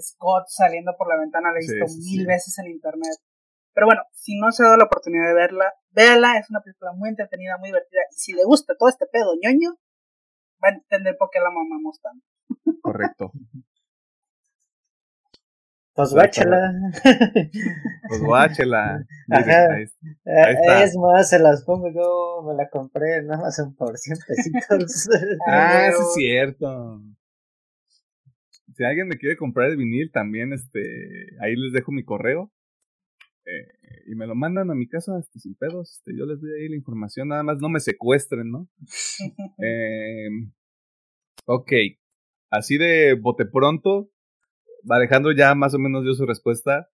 [0.00, 3.16] Scott saliendo por la ventana lo he visto mil veces en internet.
[3.74, 6.92] Pero bueno, si no se ha dado la oportunidad de verla, véala, es una película
[6.92, 8.00] muy entretenida, muy divertida.
[8.10, 9.76] Y si le gusta todo este pedo ñoño,
[10.64, 12.26] va a entender por qué la mamamos tanto.
[12.80, 13.32] Correcto.
[15.96, 16.74] Pues guáchela.
[18.08, 19.06] Pues guáchela.
[19.30, 20.84] Ahí, está.
[20.84, 25.08] Es más, se las pongo yo, me la compré nada más en por 100 pesitos.
[25.48, 27.02] ah, eso es cierto.
[28.76, 32.52] Si alguien me quiere comprar el vinil, también este, ahí les dejo mi correo.
[33.46, 35.92] Eh, y me lo mandan a mi casa este, sin pedos.
[35.92, 38.68] Este, yo les doy ahí la información, nada más no me secuestren, ¿no?
[39.64, 40.28] eh,
[41.46, 41.72] ok.
[42.50, 44.10] Así de bote pronto,
[44.88, 46.88] Alejandro ya más o menos dio su respuesta,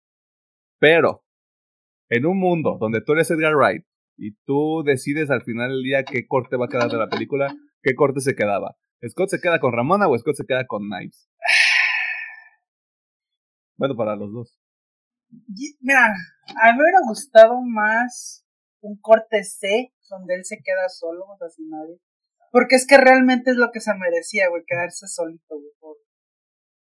[0.80, 1.24] pero
[2.10, 3.86] en un mundo donde tú eres Edgar Wright
[4.18, 7.56] y tú decides al final del día qué corte va a quedar de la película,
[7.82, 8.76] ¿qué corte se quedaba?
[9.10, 11.28] ¿Scott se queda con Ramona o Scott se queda con Knives?
[13.78, 14.60] Bueno, para los dos.
[15.80, 18.46] Mira, a mí me hubiera gustado más
[18.82, 21.98] un corte C donde él se queda solo, o sea, sin nadie.
[22.52, 25.98] Porque es que realmente es lo que se merecía, güey, quedarse solito, güey.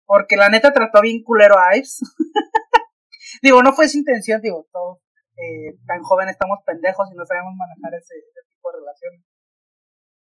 [0.06, 2.00] Porque la neta trató bien culero a Ives.
[3.42, 4.98] digo, no fue su intención, digo, todos
[5.36, 8.14] eh, tan joven estamos pendejos y no sabemos manejar ese,
[8.48, 9.24] tipo de relaciones.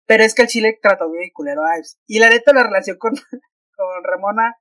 [0.06, 1.98] Pero es que el Chile trató bien culero a Ives.
[2.06, 3.12] Y la neta, la relación con,
[3.76, 4.56] con Ramona,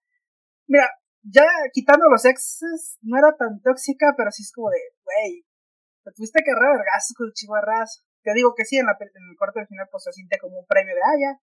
[0.68, 0.90] mira,
[1.24, 5.46] ya quitando los exes, no era tan tóxica, pero sí es como de, güey,
[6.04, 8.04] te tuviste que agarrar vergas con chivarras.
[8.22, 10.66] Te digo que sí, en, la, en el corte final, pues se siente como un
[10.66, 11.42] premio de, ah, ya,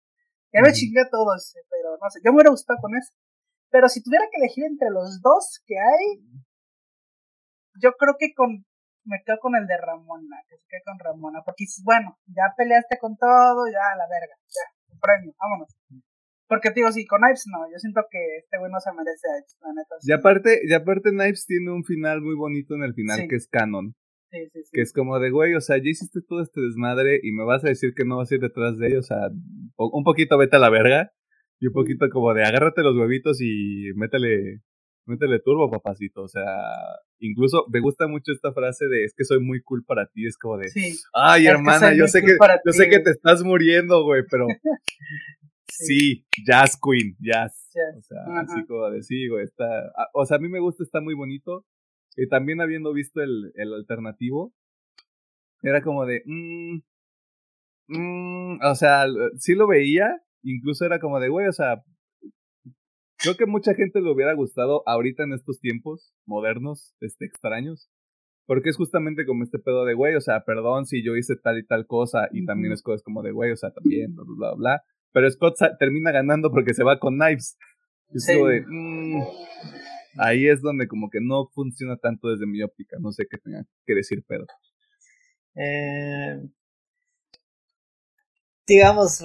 [0.52, 3.12] ya me chingué a todos, pero no sé, yo me hubiera gustado con eso.
[3.70, 6.22] Pero si tuviera que elegir entre los dos que hay,
[7.80, 8.64] yo creo que con
[9.04, 12.98] me quedo con el de Ramona, que se quede con Ramona, porque bueno, ya peleaste
[13.00, 15.74] con todo, ya a la verga, ya, un premio, vámonos.
[16.46, 19.38] Porque digo, sí, con Knives no, yo siento que este güey no se merece a
[19.38, 19.94] Ives, la neta.
[20.02, 23.48] Y aparte, y aparte Knives tiene un final muy bonito en el final que es
[23.48, 23.94] canon.
[24.30, 24.70] Sí, sí, sí.
[24.72, 27.64] Que es como de, güey, o sea, ya hiciste todo este desmadre y me vas
[27.64, 29.28] a decir que no vas a ir detrás de ellos, o sea,
[29.76, 31.12] un poquito vete a la verga.
[31.61, 34.62] Y un poquito como de agárrate los huevitos y métele,
[35.06, 36.22] métele turbo, papacito.
[36.22, 36.42] O sea,
[37.18, 40.26] incluso me gusta mucho esta frase de es que soy muy cool para ti.
[40.26, 40.68] Es como de,
[41.12, 44.46] ay, hermana, yo sé que, yo sé que te estás muriendo, güey, pero
[45.68, 46.26] sí.
[46.46, 47.70] Jazz Queen, Jazz.
[47.98, 50.82] O sea, así como de sí, güey, está, ah, o sea, a mí me gusta,
[50.82, 51.66] está muy bonito.
[52.16, 54.52] Y también habiendo visto el, el alternativo,
[55.62, 56.80] era como de, mmm,
[57.88, 59.04] mmm, o sea,
[59.36, 61.82] sí lo veía, Incluso era como de, güey, o sea,
[63.16, 67.91] creo que mucha gente le hubiera gustado ahorita en estos tiempos modernos, este, extraños.
[68.47, 71.59] Porque es justamente como este pedo de, güey, o sea, perdón si yo hice tal
[71.59, 74.55] y tal cosa y también es cosas como de, güey, o sea, también, bla, bla,
[74.55, 74.82] bla.
[75.12, 77.57] Pero Scott termina ganando porque se va con Knives.
[78.12, 79.22] Es como de, mm,
[80.18, 82.97] ahí es donde como que no funciona tanto desde mi óptica.
[83.01, 84.47] No sé qué tenga que decir, pero.
[85.55, 86.41] Eh,
[88.66, 89.22] digamos,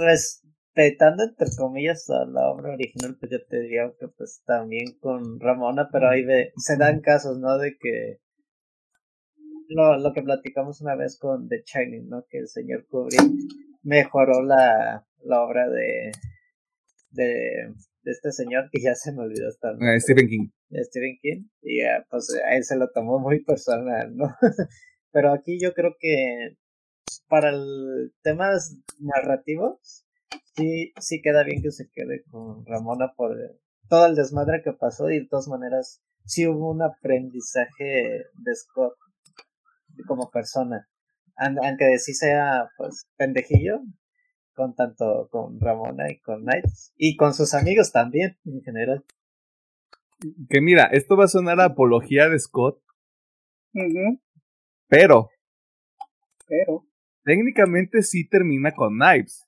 [0.75, 5.39] respetando entre comillas a la obra original, pues yo te diría que pues también con
[5.39, 6.25] Ramona, pero ahí
[6.57, 7.57] se dan casos, ¿no?
[7.57, 8.19] De que
[9.69, 12.25] lo, lo que platicamos una vez con The Shining, ¿no?
[12.29, 13.21] Que el señor Kubrick
[13.83, 16.11] mejoró la, la obra de,
[17.11, 17.73] de,
[18.03, 20.49] de este señor que ya se me olvidó hasta uh, Stephen King.
[20.71, 21.47] Stephen King.
[21.61, 24.35] Y pues a él se lo tomó muy personal, ¿no?
[25.11, 26.57] pero aquí yo creo que
[27.27, 30.04] para el temas narrativos
[30.55, 33.35] sí, sí queda bien que se quede con Ramona por
[33.89, 38.95] todo el desmadre que pasó y de todas maneras sí hubo un aprendizaje de Scott
[40.07, 40.87] como persona.
[41.37, 43.81] Aunque sí sea pues pendejillo,
[44.53, 49.05] con tanto con Ramona y con Knights y con sus amigos también en general.
[50.49, 52.81] Que mira, esto va a sonar a apología de Scott.
[54.87, 55.29] Pero.
[56.47, 56.87] Pero.
[57.25, 59.45] Técnicamente sí termina con Knives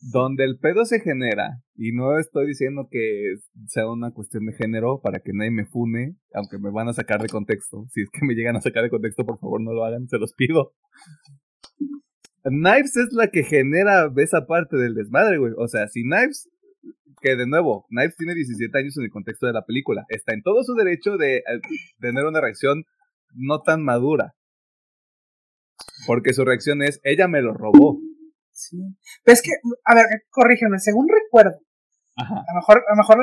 [0.00, 3.34] donde el pedo se genera, y no estoy diciendo que
[3.66, 7.20] sea una cuestión de género para que nadie me fune, aunque me van a sacar
[7.20, 7.86] de contexto.
[7.90, 10.18] Si es que me llegan a sacar de contexto, por favor no lo hagan, se
[10.18, 10.72] los pido.
[12.42, 15.52] Knives es la que genera esa parte del desmadre, güey.
[15.58, 16.48] O sea, si Knives,
[17.20, 20.42] que de nuevo, Knives tiene 17 años en el contexto de la película, está en
[20.42, 21.42] todo su derecho de eh,
[22.00, 22.84] tener una reacción
[23.34, 24.34] no tan madura.
[26.06, 28.00] Porque su reacción es, ella me lo robó.
[28.60, 28.76] Sí.
[29.24, 29.52] Pero es que,
[29.84, 31.58] a ver, corrígeme, según recuerdo,
[32.16, 33.18] a lo mejor, a lo mejor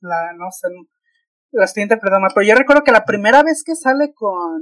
[0.00, 0.68] la, no sé,
[1.52, 4.60] la estoy interpretando mal, pero yo recuerdo que la primera vez que sale con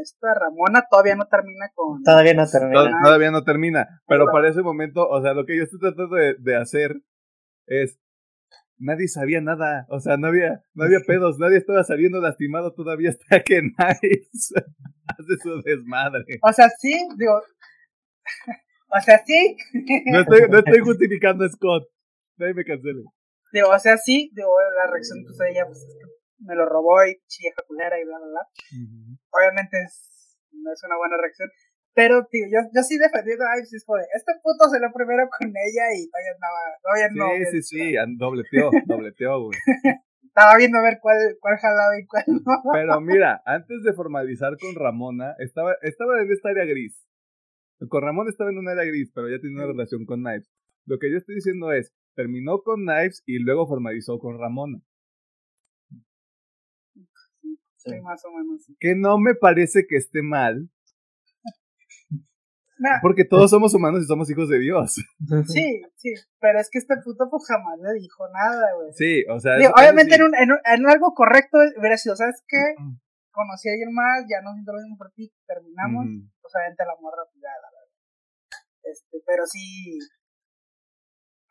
[0.00, 2.02] esta Ramona todavía no termina con...
[2.02, 3.00] Todavía no termina.
[3.02, 6.36] todavía no termina, pero para ese momento, o sea, lo que yo estoy tratando de,
[6.38, 7.02] de hacer
[7.66, 7.98] es,
[8.82, 13.10] nadie sabía nada, o sea, no había, no había pedos, nadie estaba saliendo lastimado todavía
[13.10, 14.28] hasta que nadie
[15.06, 16.38] hace su desmadre.
[16.42, 17.40] O sea, sí, digo,
[18.92, 19.56] o sea, sí.
[20.06, 21.88] No estoy, no estoy justificando a Scott.
[22.36, 23.04] Nadie me cancele.
[23.52, 25.86] Digo, o sea, sí, digo, la reacción pues ella pues
[26.38, 28.44] me lo robó y chilla culera y bla bla bla.
[29.30, 31.48] Obviamente es, no es una buena reacción.
[31.94, 35.48] Pero, tío, yo, yo sí defendiendo a Ives, de, este puto se lo primero con
[35.48, 37.26] ella y todavía andaba, todavía no.
[37.50, 39.58] Sí, sí, sí, dobleteó, dobleteó, güey.
[40.24, 42.72] Estaba viendo a ver cuál, cuál jalaba y cuál no.
[42.72, 46.96] Pero mira, antes de formalizar con Ramona, estaba, estaba en esta área gris.
[47.88, 50.50] Con Ramón estaba en un área gris, pero ya tiene una relación con Knives.
[50.86, 54.80] Lo que yo estoy diciendo es, terminó con Knives y luego formalizó con Ramona.
[57.76, 58.64] Sí, más o menos.
[58.78, 60.68] Que no me parece que esté mal.
[62.78, 64.94] Nah, Porque todos somos humanos y somos hijos de Dios.
[65.46, 66.10] sí, sí,
[66.40, 68.90] pero es que este puto pues jamás le dijo nada, güey.
[68.94, 69.54] Sí, o sea.
[69.54, 70.20] Digo, eso- eso obviamente sí.
[70.20, 72.74] en, un, en, un- en algo correcto hubiera sido, ¿sabes qué?
[73.30, 76.26] Conocí a alguien más, ya no siento lo mismo por ti, terminamos, Ujú.
[76.42, 77.68] pues obviamente la morra, ya, la.
[78.84, 79.98] Este, pero sí.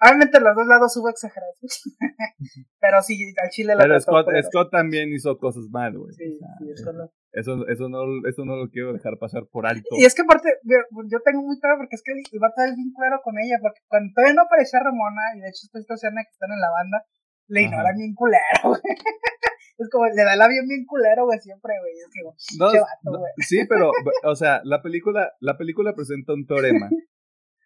[0.01, 1.69] Obviamente en los dos lados hubo exageración.
[2.81, 4.25] pero sí, al chile la Pero Scott.
[4.49, 6.11] Scott también hizo cosas mal, güey.
[6.13, 6.25] Sí,
[6.57, 7.13] sí, es correcto.
[7.33, 9.93] eso, eso, no, eso no lo quiero dejar pasar por alto.
[9.99, 12.91] Y es que aparte, yo- tengo muy claro porque es que el vato es bien
[12.97, 16.31] claro con ella, porque cuando todavía no aparecía Ramona, y de hecho esta escena que
[16.33, 17.05] están en la banda,
[17.47, 18.41] le ignoran bien culero,
[18.73, 18.81] güey.
[19.77, 21.93] Es como, le da el avión bien culero, güey, siempre, güey.
[21.93, 23.31] Es que, No, vato, no, güey.
[23.39, 23.89] sí, pero,
[24.23, 26.87] o sea, la película, la película presenta un teorema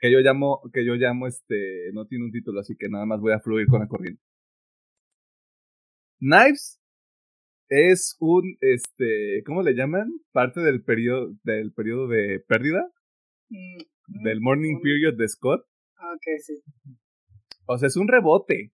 [0.05, 3.19] que yo llamo, que yo llamo este, no tiene un título, así que nada más
[3.19, 4.21] voy a fluir con la corriente.
[6.19, 6.79] Knives
[7.69, 10.07] es un, este, ¿cómo le llaman?
[10.31, 12.87] Parte del periodo, del periodo de pérdida,
[13.49, 13.77] mm,
[14.23, 15.61] del morning mm, period de Scott.
[15.97, 16.61] Ok, sí.
[17.65, 18.73] O sea, es un rebote.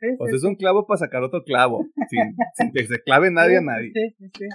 [0.00, 1.86] Sí, O sea, es un clavo para sacar otro clavo.
[2.08, 2.20] Sin,
[2.54, 3.92] sin que se clave nadie a nadie.
[3.94, 4.48] Sí, sí, sí.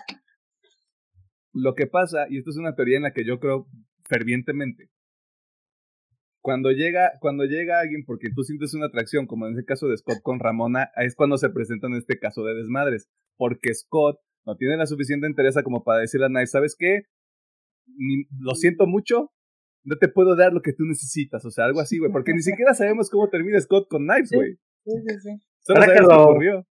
[1.54, 3.68] Lo que pasa, y esto es una teoría en la que yo creo
[4.04, 4.90] fervientemente,
[6.44, 9.96] cuando llega, cuando llega alguien porque tú sientes una atracción, como en ese caso de
[9.98, 14.76] Scott con Ramona, es cuando se presentan este caso de desmadres, porque Scott no tiene
[14.76, 17.04] la suficiente interés como para decirle a Knife, ¿sabes qué?
[17.98, 19.32] Ni- lo siento mucho,
[19.86, 22.42] no te puedo dar lo que tú necesitas, o sea, algo así, güey, porque ni
[22.42, 24.56] siquiera sabemos cómo termina Scott con Knives, güey.
[24.86, 25.30] Sí, sí, sí.
[25.62, 26.68] Solo Ahora que lo- ocurrió.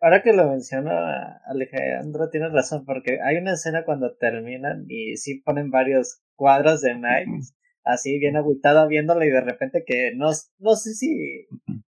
[0.00, 5.40] Ahora que lo menciona Alejandro, tienes razón, porque hay una escena cuando terminan y sí
[5.44, 7.54] ponen varios cuadros de Knives,
[7.84, 11.46] así bien agüitado viéndolo y de repente que no, no sé si,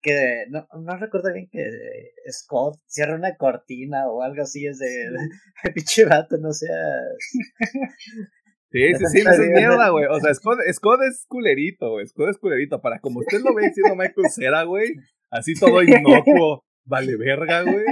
[0.02, 1.64] que no, no recuerdo bien que
[2.32, 6.76] Scott cierra una cortina o algo así, es de, de pinche vato, no sea...
[8.72, 10.06] Sí, sí, sí, no es mierda, güey.
[10.10, 12.06] O sea, Scott, Scott es culerito, güey.
[12.08, 12.82] Scott es culerito.
[12.82, 14.96] Para como usted lo ve siendo Michael Cera, güey.
[15.30, 16.66] Así todo inocuo.
[16.84, 17.86] Vale verga, güey.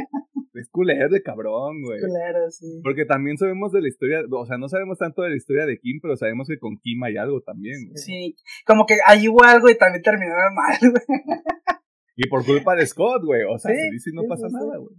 [0.63, 1.99] Es culero de cabrón, güey.
[1.99, 2.79] Culero, sí.
[2.81, 5.77] Porque también sabemos de la historia, o sea, no sabemos tanto de la historia de
[5.77, 7.97] Kim, pero sabemos que con Kim hay algo también, güey.
[7.97, 11.19] Sí, como que ahí hubo algo y también terminaron mal, güey.
[12.15, 13.43] Y por culpa de Scott, güey.
[13.43, 14.55] O sea, Sí, se dice y no sí, pasa sí.
[14.55, 14.95] nada, güey.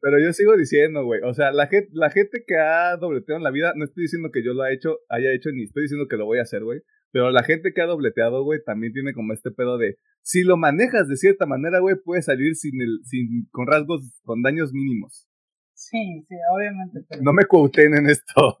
[0.00, 1.20] Pero yo sigo diciendo, güey.
[1.22, 4.30] O sea, la gente, la gente que ha dobleteado en la vida, no estoy diciendo
[4.32, 6.64] que yo lo haya hecho, haya hecho, ni estoy diciendo que lo voy a hacer,
[6.64, 6.80] güey.
[7.12, 10.56] Pero la gente que ha dobleteado, güey, también tiene como este pedo de, si lo
[10.56, 15.28] manejas de cierta manera, güey, puedes salir sin el, sin, con rasgos, con daños mínimos.
[15.74, 17.04] Sí, sí, obviamente.
[17.08, 17.22] Pero...
[17.22, 18.56] No me quoten en esto.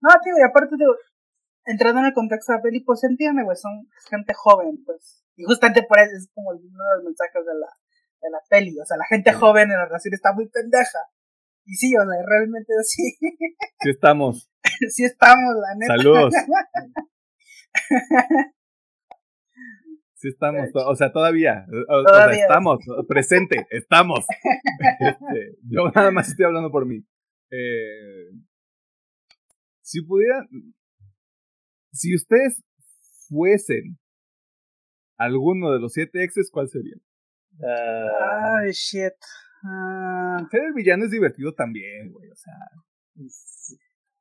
[0.00, 0.94] No, tío, y aparte, digo,
[1.64, 5.24] entrando en el contexto de la peli, pues entiende, güey, son gente joven, pues.
[5.36, 7.66] Y justamente por eso es como uno de los mensajes de la,
[8.20, 8.78] de la peli.
[8.80, 10.98] O sea, la gente joven en la relación está muy pendeja.
[11.64, 13.16] Y sí, o sea, realmente sí.
[13.80, 14.50] Sí estamos.
[14.90, 15.96] sí estamos, la neta.
[15.96, 16.34] Saludos.
[20.20, 22.40] Sí estamos, to- o sea, todavía, o, o sea, Todavía.
[22.42, 24.26] estamos, presente, estamos.
[24.98, 27.06] Este, yo nada más estoy hablando por mí.
[27.52, 28.30] Eh,
[29.80, 30.48] si pudieran,
[31.92, 32.64] si ustedes
[33.28, 33.96] fuesen
[35.16, 36.96] alguno de los siete exes, ¿cuál sería?
[37.64, 39.14] Ah, Ay, shit.
[39.64, 42.54] Ah, Ser el villano es divertido también, güey, o sea.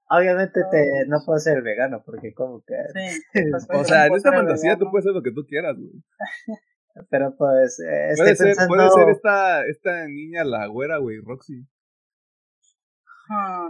[0.10, 2.76] obviamente te, no puedo ser vegano, porque como que...
[2.94, 3.22] sí.
[3.74, 5.92] O sea, en esta ser fantasía tú puedes hacer lo que tú quieras, güey.
[7.10, 8.76] Pero pues, eh, estoy Puede ser, pensando...
[8.76, 11.68] puede ser esta, esta niña, la güera, güey, Roxy.
[13.30, 13.70] Ah,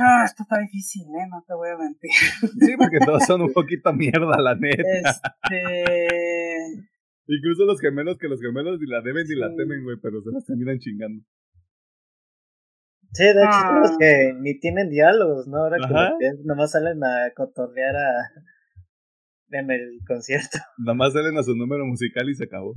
[0.00, 2.10] ah, esto está difícil, eh, no te voy a mentir.
[2.60, 5.10] Sí, porque todos son un poquito mierda, la neta.
[5.50, 6.88] Este.
[7.26, 10.30] Incluso los gemelos, que los gemelos ni la deben ni la temen, güey, pero se
[10.30, 11.24] las terminan chingando.
[13.12, 13.68] Sí, de hecho, Ah.
[13.68, 15.58] son los que ni tienen diálogos, ¿no?
[15.58, 16.12] Ahora que Ajá.
[16.44, 18.30] nomás salen a cotorrear a...
[19.50, 20.58] en el concierto.
[20.78, 22.74] Nada más salen a su número musical y se acabó.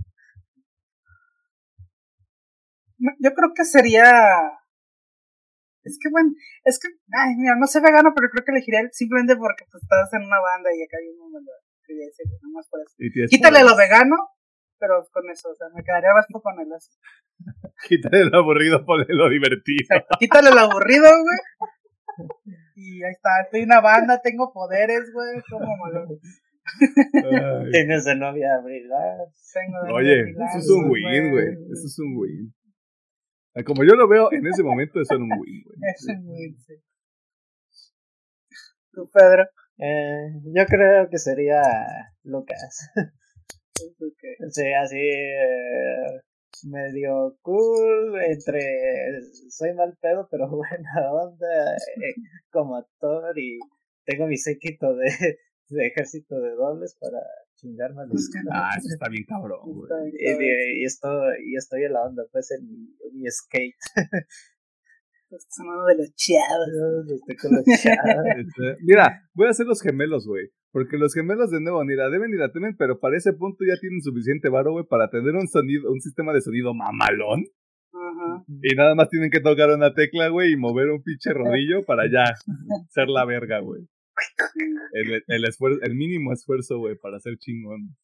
[3.20, 4.04] Yo creo que sería.
[5.88, 6.30] Es que bueno,
[6.64, 9.82] es que, ay, mira, no sé vegano, pero creo que elegiría el- simplemente porque pues,
[9.84, 11.52] estás en una banda y acá hay un momento.
[11.86, 12.94] Quería decir, nomás por eso.
[13.30, 13.72] Quítale poderes.
[13.72, 14.16] lo vegano,
[14.78, 16.92] pero con eso, o sea, me quedaría más con él así.
[17.88, 20.04] Quítale lo aburrido, ponle lo divertido.
[20.20, 21.40] Quítale lo aburrido, güey.
[22.76, 26.08] Y ahí está, estoy en una banda, tengo poderes, güey, como malo.
[27.72, 29.18] Tienes de novia a brillar.
[29.54, 31.48] Tengo de Oye, novia eso es un win, güey.
[31.72, 32.54] Eso es un win.
[33.66, 35.64] Como yo lo veo en ese momento, eso era un win.
[35.82, 36.74] Es un win, sí.
[38.92, 39.44] Tú, Pedro.
[39.80, 41.62] Eh, yo creo que sería
[42.24, 42.90] Lucas.
[43.80, 44.50] Ok.
[44.50, 44.98] Sí, así.
[44.98, 46.22] eh,
[46.64, 52.16] medio cool, entre soy mal pedo, pero buena onda eh,
[52.52, 53.60] como actor y
[54.06, 55.38] tengo mi séquito de,
[55.70, 57.20] de ejército de dobles para
[57.58, 59.90] chingarme a los Ah, eso está bien cabrón, güey.
[60.14, 63.76] y, y, estoy, y estoy en la onda, pues en mi, en mi skate.
[65.30, 67.12] Estás sonando de los chavos.
[67.12, 68.26] Estoy con los chavos.
[68.38, 70.50] Este, Mira, voy a hacer los gemelos, güey.
[70.72, 73.66] Porque los gemelos de nuevo ni la deben ni la temen, pero para ese punto
[73.68, 77.44] ya tienen suficiente varo, güey, para tener un sonido, un sistema de sonido mamalón.
[77.92, 78.44] Ajá.
[78.62, 82.04] Y nada más tienen que tocar una tecla, güey, y mover un pinche rodillo para
[82.12, 82.24] ya
[82.90, 83.88] ser la verga, güey.
[84.94, 87.96] El, el, esfuerzo, el mínimo esfuerzo, güey, para ser chingón.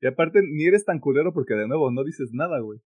[0.00, 2.80] Y aparte, ni eres tan culero porque de nuevo no dices nada, güey.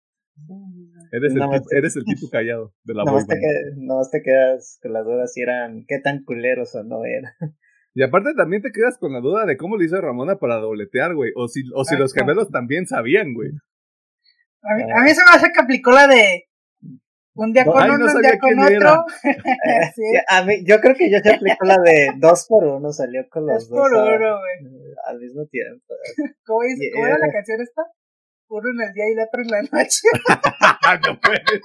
[1.10, 3.42] Eres, el tipo, eres el tipo callado de la boy Nomás te, band.
[3.44, 7.32] qued- nomás te quedas con la duda si eran, qué tan culeros o no eran.
[7.94, 11.14] Y aparte también te quedas con la duda de cómo le hizo Ramona para dobletear,
[11.14, 11.32] güey.
[11.34, 13.50] O si, o si los gemelos también sabían, güey.
[14.62, 16.44] A mí, a mí se me hace que aplicó la de
[17.38, 19.04] un día con Ay, no uno, un día con otro.
[19.94, 23.28] sí, A mí, yo creo que yo se aplicó la de dos por uno, salió
[23.30, 24.94] con los es dos por uno, güey.
[25.06, 25.94] al mismo tiempo.
[26.44, 26.92] ¿Cómo, dice- Yeah.
[26.94, 27.82] cómo era la canción esta?
[28.50, 30.08] Uno en el día y el otro en la noche.
[31.06, 31.60] no puede ser.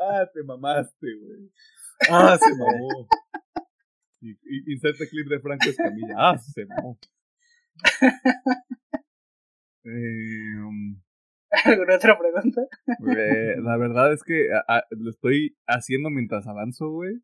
[0.00, 1.52] ah, te mamaste, güey.
[2.10, 3.06] Ah, se mamó.
[4.20, 6.14] Y, y, inserte clip de Franco Escamilla.
[6.16, 6.98] Ah, se mamó.
[9.84, 11.00] Eh, um,
[11.64, 12.62] ¿Alguna otra pregunta?
[13.16, 17.14] eh, la verdad es que a- a- lo estoy haciendo mientras avanzo, güey.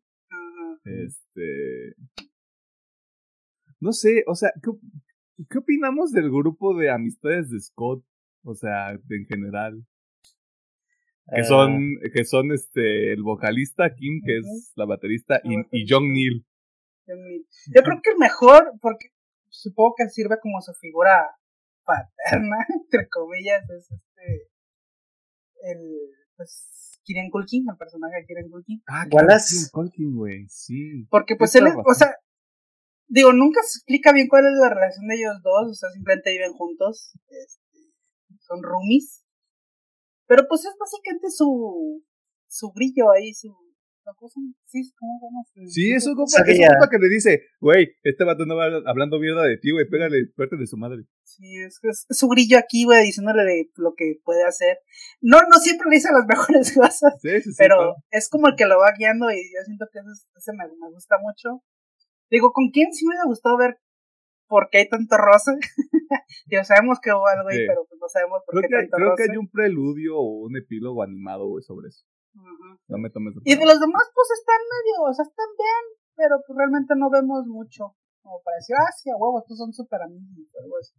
[0.85, 1.95] Este.
[3.79, 4.71] No sé, o sea, ¿qué,
[5.49, 8.03] qué opinamos del grupo de amistades de Scott?
[8.43, 9.83] O sea, en general.
[11.33, 11.79] Que Ah, son,
[12.13, 15.85] que son este, el vocalista Kim, que es la baterista, y, y.
[15.87, 16.43] John Neal.
[17.07, 19.09] Yo creo que el mejor, porque
[19.49, 21.27] supongo que sirve como su figura
[21.89, 24.49] paterna, entre comillas, es este.
[25.61, 25.79] El.
[26.37, 26.75] Pues.
[27.03, 28.83] Kieran Culkin, el personaje de Kieran Culkin.
[28.87, 29.55] Ah, Wallace.
[29.55, 31.07] Kieran Culkin, güey, sí.
[31.09, 32.13] Porque pues él, es- o sea,
[33.07, 36.31] digo, nunca se explica bien cuál es la relación de ellos dos, o sea, simplemente
[36.31, 37.79] viven juntos, este,
[38.41, 39.25] son roomies.
[40.27, 42.03] Pero pues es básicamente su,
[42.47, 43.57] su brillo ahí, su,
[44.09, 45.41] la cosa, sí, ¿cómo se llama?
[45.45, 48.55] Su- Sí, es un compa, es un compa que le dice, güey, este vato no
[48.55, 51.03] va hablando mierda de ti, güey, pégale, suerte de su madre.
[51.23, 54.79] Sí, es, es, es su brillo aquí, güey, diciéndole de lo que puede hacer.
[55.21, 57.55] No, no siempre le dice las mejores cosas, Sí, sí, sí.
[57.57, 57.95] pero claro.
[58.11, 60.89] es como el que lo va guiando y yo siento que ese, ese me, me
[60.91, 61.63] gusta mucho.
[62.31, 63.77] Digo, ¿con quién sí me hubiera gustado ver
[64.47, 65.51] por qué hay tanto roce?
[66.47, 67.63] Digo, sabemos que hubo algo ahí, Sí.
[67.67, 70.45] pero pues no sabemos por Creo qué que, tanto creo que hay un preludio o
[70.45, 72.05] un epílogo animado, güey, sobre eso.
[72.87, 75.83] No me tomes Y de los demás, pues están medio, o sea, están bien,
[76.15, 77.95] pero pues realmente no vemos mucho.
[78.21, 80.93] Como para decir, ah, sí, a huevo, estos son súper amigos, pero pues,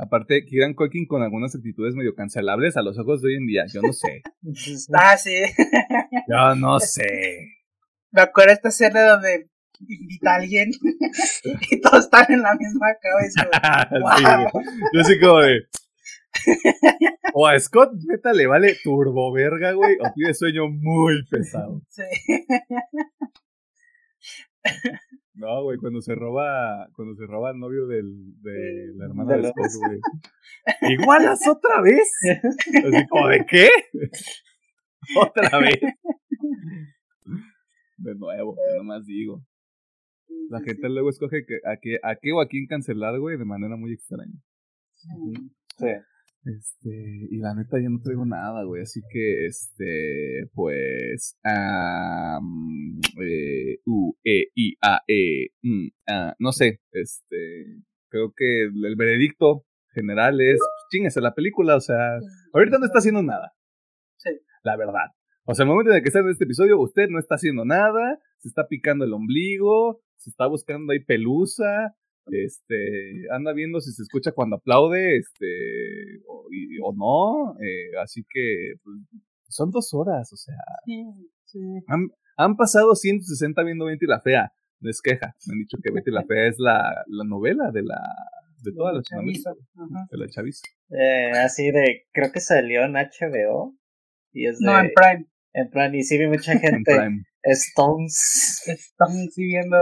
[0.00, 3.64] Aparte, Culkin con algunas actitudes medio cancelables a los ojos de hoy en día.
[3.72, 4.22] Yo no sé.
[4.94, 5.42] Ah, sí.
[6.28, 7.04] Yo no sé.
[8.10, 10.70] Me acuerdo esta escena donde invita a alguien
[11.70, 13.48] y todos están en la misma cabeza.
[14.16, 14.24] Sí.
[14.94, 15.60] Yo así como de.
[17.34, 21.82] O a Scott neta le vale turbo verga, güey, o tiene sueño muy pesado.
[21.88, 22.02] Sí.
[25.34, 29.48] No, güey, cuando se roba, cuando se roba el novio del, de la hermana De
[29.48, 30.00] Scott, güey.
[30.92, 32.10] Igualas otra vez.
[32.84, 33.70] Así como de qué?
[35.16, 35.80] Otra vez.
[37.96, 39.42] De nuevo, yo nomás digo.
[40.50, 43.44] La gente luego escoge que, a, qué, a qué o a quién cancelar, güey, de
[43.44, 44.34] manera muy extraña.
[45.78, 45.86] Sí.
[46.44, 53.80] Este, y la neta yo no traigo nada, güey, así que, este, pues, am, eh,
[53.84, 57.66] U, E, I, A, E, mm, ah, no sé, este,
[58.08, 62.18] creo que el, el veredicto general es, pues, chíngase la película, o sea,
[62.54, 63.52] ahorita no está haciendo nada.
[64.16, 64.30] Sí.
[64.62, 65.10] La verdad.
[65.44, 68.18] O sea, el momento en el que en este episodio, usted no está haciendo nada,
[68.38, 71.94] se está picando el ombligo, se está buscando ahí pelusa,
[72.30, 78.24] este, anda viendo si se escucha cuando aplaude, este, o, y- o no, eh, así
[78.28, 78.96] que pues,
[79.48, 80.54] son dos horas, o sea,
[80.84, 81.04] Sí,
[81.44, 81.58] sí.
[81.88, 85.90] han, han pasado 160 viendo Betty la Fea, no es queja, me han dicho que
[85.92, 88.00] Betty la Fea es la, la novela de la,
[88.62, 89.52] de toda la chaviza.
[90.10, 90.62] De la chaviza.
[90.90, 93.74] Eh, así de, creo que salió en HBO.
[94.32, 95.26] Y es de, No, en Prime.
[95.54, 97.22] en plan, y sí vi mucha En gente Prime.
[97.42, 98.62] Stones.
[98.66, 99.76] Stones siguiendo.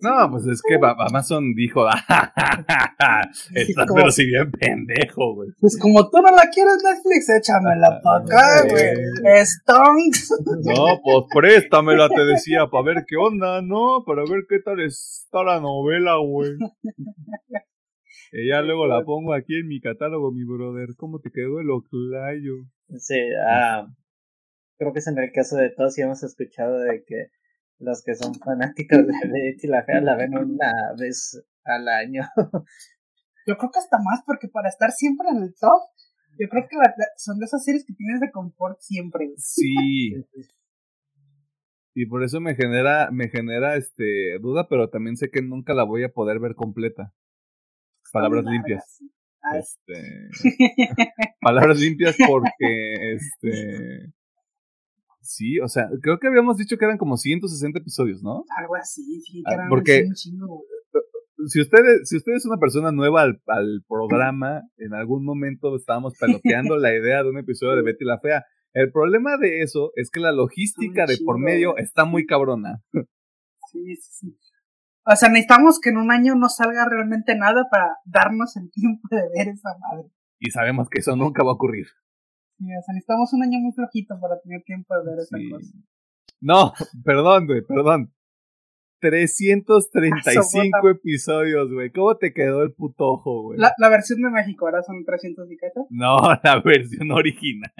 [0.00, 1.86] No, pues es que Amazon dijo,
[3.54, 5.50] estás pero si bien pendejo, güey.
[5.60, 9.40] Pues como tú no la quieres Netflix, échamela para acá, güey.
[9.42, 10.30] Stones.
[10.64, 14.04] No, pues préstamela, te decía, para ver qué onda, ¿no?
[14.06, 16.52] Para ver qué tal está la novela, güey.
[18.32, 20.88] Y ya luego la pongo aquí en mi catálogo, mi brother.
[20.96, 22.54] ¿Cómo te quedó el oclayo?
[22.98, 23.86] Sí, ah,
[24.78, 27.30] creo que es en el caso de todos y hemos escuchado de que
[27.78, 32.22] los que son fanáticos de Betty la Fea la ven una vez al año.
[33.46, 35.80] Yo creo que hasta más, porque para estar siempre en el top,
[36.38, 36.76] yo creo que
[37.16, 39.32] son de esas series que tienes de confort siempre.
[39.38, 40.12] Sí.
[41.94, 45.84] y por eso me genera, me genera este duda, pero también sé que nunca la
[45.84, 47.14] voy a poder ver completa.
[48.12, 49.02] Palabras limpias.
[49.56, 50.28] Este,
[51.40, 54.12] palabras limpias porque este
[55.20, 58.44] Sí, o sea, creo que habíamos dicho que eran como 160 episodios, ¿no?
[58.56, 60.62] Algo así, sí, que ah, eran porque un chingo.
[61.46, 66.14] Si usted, si usted es una persona nueva al, al programa, en algún momento estábamos
[66.18, 68.44] peloteando la idea de un episodio de Betty la Fea.
[68.74, 72.82] El problema de eso es que la logística de por medio está muy cabrona.
[73.72, 74.38] Sí, sí, sí.
[75.04, 79.00] O sea, necesitamos que en un año no salga realmente nada para darnos el tiempo
[79.10, 80.08] de ver esa madre.
[80.38, 81.86] Y sabemos que eso nunca va a ocurrir.
[82.58, 85.72] Sí, o sea, necesitamos un año muy flojito para tener tiempo de ver esa cosa.
[86.40, 86.72] No,
[87.04, 88.12] perdón, güey, perdón.
[89.00, 91.92] 335 episodios, güey.
[91.92, 93.58] ¿Cómo te quedó el puto ojo, güey?
[93.60, 95.86] La, la, versión de México, ¿ahora son 300 y cacho?
[95.90, 97.70] No, la versión original.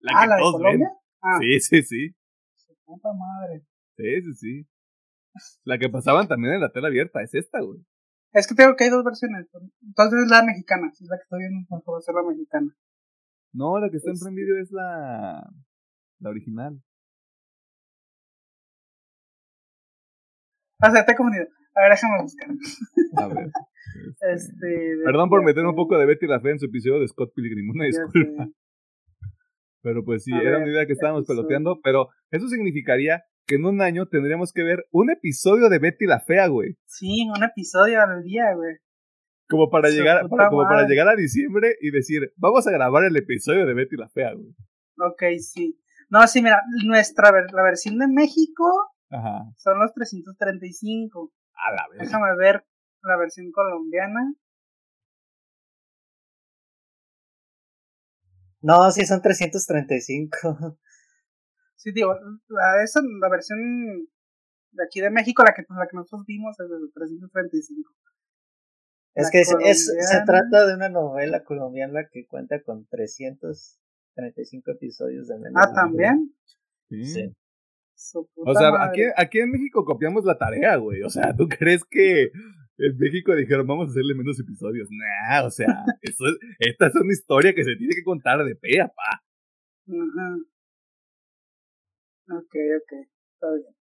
[0.00, 0.90] La ah, ¿la de Colombia?
[1.22, 1.38] Ah.
[1.40, 2.16] Sí, sí, sí.
[2.56, 3.62] Su puta madre.
[3.96, 4.66] Sí, sí, sí.
[5.64, 7.84] La que pasaban también en la tela abierta, es esta, güey.
[8.32, 9.46] Es que tengo que hay dos versiones.
[9.82, 12.74] Entonces es la mexicana, es la que estoy viendo, por favor, es la mexicana.
[13.58, 15.42] No, la que está en Prime Video es la,
[16.20, 16.80] la original.
[20.80, 21.46] O sea, he confundido.
[21.74, 22.48] A ver, déjame buscar.
[23.16, 23.50] A ver.
[24.20, 27.08] Este, este Perdón por meter un poco de Betty la Fe en su episodio de
[27.08, 28.48] Scott Pilgrim, una disculpa.
[29.82, 33.80] Pero pues sí, era una idea que estábamos peloteando, pero eso significaría que en un
[33.80, 36.76] año tendríamos que ver un episodio de Betty la Fea, güey.
[36.86, 38.76] Sí, un episodio al día, güey.
[39.48, 43.66] Como para llegar, como para llegar a diciembre y decir, vamos a grabar el episodio
[43.66, 44.54] de Betty la Fea, güey.
[44.98, 45.80] Ok, sí.
[46.10, 48.92] No, sí, mira, nuestra la versión de México
[49.56, 51.32] son los 335.
[51.54, 52.00] A la vez.
[52.00, 52.66] Déjame ver
[53.02, 54.34] la versión colombiana.
[58.60, 60.78] No, sí, son 335.
[61.76, 62.12] Sí, digo,
[62.48, 63.58] la, esa, la versión
[64.72, 67.94] de aquí de México, la que, la que nosotros vimos es de 335.
[69.18, 75.38] Es que es, se trata de una novela colombiana que cuenta con 335 episodios de
[75.38, 75.54] menos.
[75.56, 76.32] Ah, ¿también?
[76.88, 77.34] Sí.
[78.36, 81.02] O sea, aquí, aquí en México copiamos la tarea, güey.
[81.02, 82.30] O sea, ¿tú crees que
[82.78, 84.88] en México dijeron vamos a hacerle menos episodios?
[84.90, 85.66] Nah, o sea,
[86.02, 89.24] eso es, esta es una historia que se tiene que contar de pe a pa.
[89.88, 90.36] Ajá.
[92.30, 92.92] Ok, ok,
[93.34, 93.77] está bien.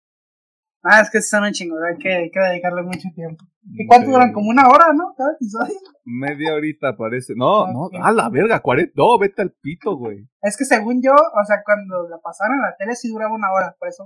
[0.83, 3.45] Ah, es que son un chingo, hay que, hay que dedicarle mucho tiempo.
[3.71, 4.33] ¿Y cuánto duran?
[4.33, 5.15] Como una hora, ¿no?
[5.17, 5.77] Cada episodio.
[6.05, 7.35] Media horita parece.
[7.37, 8.93] No, no, a la verga, 40.
[8.97, 10.29] No, vete al pito, güey.
[10.43, 13.53] Es que según yo, o sea, cuando la pasaron en la tele sí duraba una
[13.53, 14.05] hora, por eso.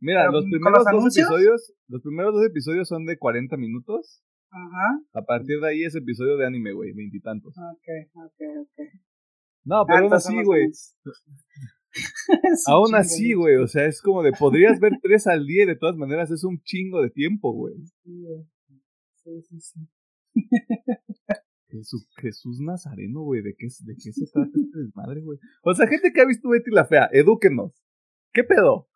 [0.00, 4.22] Mira, los primeros dos episodios, los primeros dos episodios son de 40 minutos.
[4.50, 5.00] Ajá.
[5.12, 7.54] A partir de ahí es episodio de anime, güey, veintitantos.
[7.56, 8.86] Ok, ok, ok.
[9.64, 10.68] No, pero aún así, güey.
[12.66, 15.76] Aún así, güey, o sea, es como de, podrías ver tres al día y de
[15.76, 17.74] todas maneras es un chingo de tiempo, güey.
[18.04, 19.80] Sí, sí, sí.
[21.68, 25.38] Jesús, Jesús Nazareno, güey, ¿de qué, ¿de qué se trata este desmadre, güey?
[25.62, 27.72] O sea, gente que ha visto Betty la Fea, edúquenos.
[28.32, 28.88] ¿Qué pedo?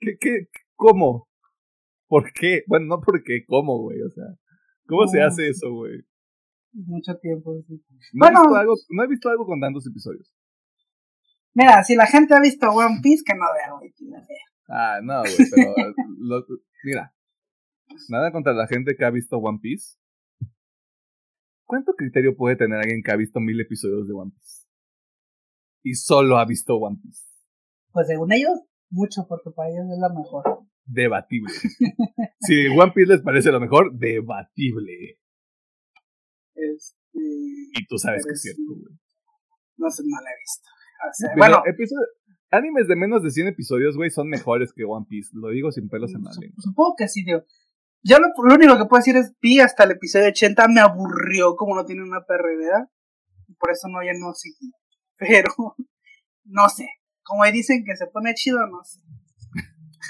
[0.00, 1.28] ¿Qué, qué, cómo?
[2.08, 2.62] ¿Por qué?
[2.66, 4.00] Bueno, no porque, ¿cómo, güey?
[4.02, 4.24] O sea,
[4.86, 6.02] ¿cómo se hace eso, güey?
[6.72, 7.56] Mucho tiempo.
[7.66, 7.80] Sí.
[8.12, 10.32] No, he visto algo, no he visto algo con tantos episodios.
[11.56, 14.44] Mira, si la gente ha visto One Piece, que no vea Fea.
[14.68, 15.72] Ah, no, güey, pero
[16.84, 17.14] mira,
[18.10, 19.96] nada contra la gente que ha visto One Piece.
[21.64, 24.66] ¿Cuánto criterio puede tener alguien que ha visto mil episodios de One Piece?
[25.82, 27.22] Y solo ha visto One Piece.
[27.90, 30.44] Pues según ellos, mucho, porque para ellos es la mejor.
[30.84, 31.54] Debatible.
[32.40, 35.18] si One Piece les parece lo mejor, debatible.
[36.54, 36.98] Este.
[37.14, 38.94] Y tú sabes que es cierto, güey.
[39.78, 40.75] No sé, no la he visto
[41.36, 41.62] bueno,
[42.50, 45.30] animes de menos de 100 episodios, güey, son mejores que One Piece.
[45.34, 46.56] Lo digo sin pelos en la lengua.
[46.58, 47.44] Supongo que sí, tío.
[48.02, 51.74] Yo lo, único que puedo decir es, vi hasta el episodio 80, me aburrió como
[51.74, 52.18] no tiene una.
[53.48, 54.72] Y por eso no, ya no seguí.
[55.18, 55.74] Pero,
[56.44, 56.88] no sé.
[57.24, 59.00] como dicen que se pone chido, no sé.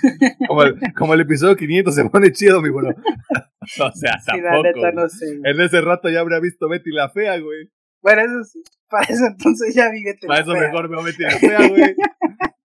[0.47, 2.91] Como el, como el episodio 500 se pone chido, mi bro.
[2.91, 4.63] o sea, Sí, la tampoco.
[4.63, 5.41] neta, no sé.
[5.43, 7.71] En ese rato ya habría visto Betty la fea, güey.
[8.07, 8.63] Bueno, eso sí.
[8.89, 10.29] Para eso entonces ya vivete.
[10.29, 11.97] Para eso mejor veo Betty la fea, güey.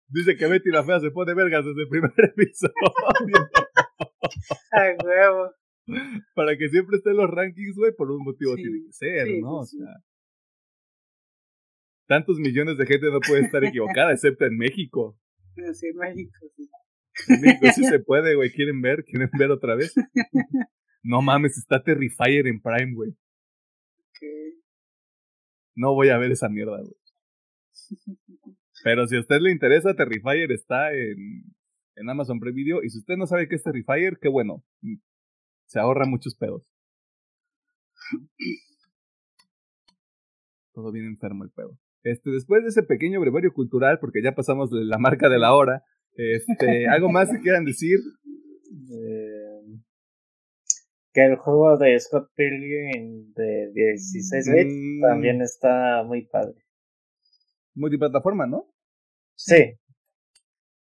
[0.08, 2.74] Dice que Betty la fea se pone vergas desde el primer episodio.
[4.72, 5.52] Ay, huevo.
[6.36, 9.28] Para que siempre esté en los rankings, güey, por un motivo Sí, tiene que ser,
[9.28, 9.66] sí, ¿no?
[9.66, 9.94] sí, O sea,
[12.08, 15.20] tantos millones de gente no puede estar equivocada, excepto en México.
[15.74, 16.70] Sí, en México, sí.
[17.28, 18.52] En México sí se puede, güey.
[18.54, 19.04] ¿Quieren ver?
[19.04, 19.94] ¿Quieren ver otra vez?
[21.04, 23.10] No mames, está Terrifier en Prime, güey.
[23.10, 24.24] Ok.
[25.76, 26.96] No voy a ver esa mierda, güey.
[28.84, 31.44] Pero si a usted le interesa, Terrifier está en,
[31.96, 32.84] en Amazon Prime Video.
[32.84, 34.64] Y si usted no sabe qué es Terrifier, qué bueno.
[35.66, 36.64] Se ahorra muchos pedos.
[40.74, 41.78] Todo bien enfermo el pedo.
[42.04, 45.56] Este, después de ese pequeño brevario cultural, porque ya pasamos de la marca de la
[45.56, 47.98] hora, este, algo más que quieran decir.
[48.92, 49.35] Eh,
[51.16, 56.56] que el juego de Scott Pilgrim de 16 bits Mm, también está muy padre.
[57.74, 58.68] Multiplataforma, ¿no?
[59.36, 59.78] Sí,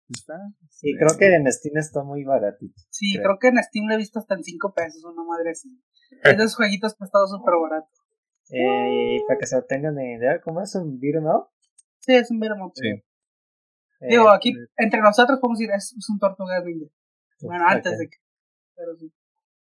[0.09, 0.35] Está.
[0.83, 2.73] y creo que en Steam está muy baratito.
[2.89, 3.23] Sí, Creo.
[3.23, 5.69] creo que en Steam lo he visto hasta en 5 pesos, una madre así.
[6.23, 7.89] Es de esos jueguitos prestados súper baratos.
[8.51, 11.47] Eh, y para que se lo tengan idea, ¿cómo es un beat'em up?
[11.99, 12.73] Sí, es un beat'em up.
[12.75, 12.89] Sí.
[12.89, 16.91] Eh, Digo, aquí entre nosotros podemos decir, es, es un tortuga ninja.
[17.41, 18.17] Bueno, antes de que.
[18.75, 19.11] Pero sí.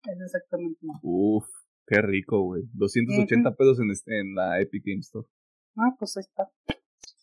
[0.04, 0.98] Es exactamente igual.
[1.02, 1.46] Uf,
[1.86, 2.62] qué rico, güey.
[2.74, 5.26] 280 pesos en, este- en la Epic Game Store.
[5.76, 6.50] Ah, pues ahí está.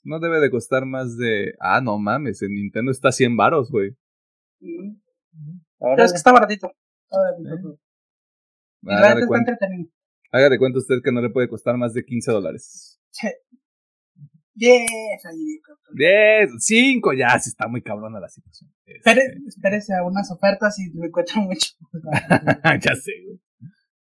[0.03, 1.53] No debe de costar más de...
[1.59, 3.95] Ah, no mames, en Nintendo está 100 varos, güey.
[4.59, 4.97] Mm.
[5.79, 6.71] Ahora Pero es que está baratito.
[7.05, 7.79] Está baratito.
[8.83, 9.91] Y la Haga neta de, está cuenta, entretenido.
[10.31, 12.99] haga de cuenta usted que no le puede costar más de 15 dólares.
[14.55, 15.95] Yes, ahí, cabrón.
[15.95, 18.71] 10, 5, ya, sí está muy cabrona la situación.
[18.85, 21.71] Espere, Este, espérese a unas ofertas y me encuentro mucho.
[22.81, 23.39] ya sé, güey.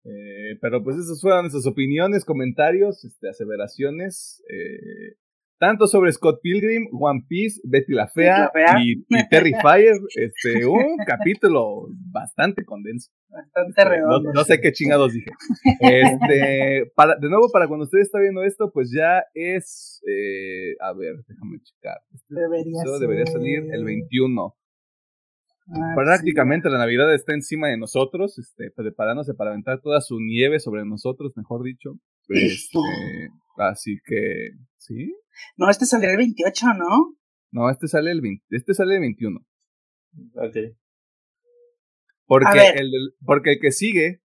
[0.04, 5.16] Eh, pero pues esas fueron nuestras opiniones, comentarios, este, aseveraciones, eh,
[5.62, 8.84] tanto sobre Scott Pilgrim, One Piece, Betty la Fea, Betty la Fea.
[8.84, 13.12] Y, y Terrifier, este, un capítulo bastante condenso.
[13.30, 14.34] Bastante No, redondo.
[14.34, 15.30] no sé qué chingados dije.
[15.80, 20.94] Este, para, de nuevo, para cuando usted está viendo esto, pues ya es, eh, a
[20.94, 22.00] ver, déjame checar.
[22.12, 22.34] Este
[23.00, 24.56] Debería salir el 21.
[25.68, 30.60] Ah, Prácticamente la Navidad está encima de nosotros, este, preparándose para aventar toda su nieve
[30.60, 32.00] sobre nosotros, mejor dicho.
[32.30, 32.80] Este,
[33.58, 35.14] así que, ¿sí?
[35.58, 37.16] No, este saldrá el 28, ¿no?
[37.52, 39.40] No, este sale el 20, este sale el 21.
[40.36, 40.56] Ok.
[42.26, 42.78] Porque A ver.
[42.82, 44.22] el, del- porque el que sigue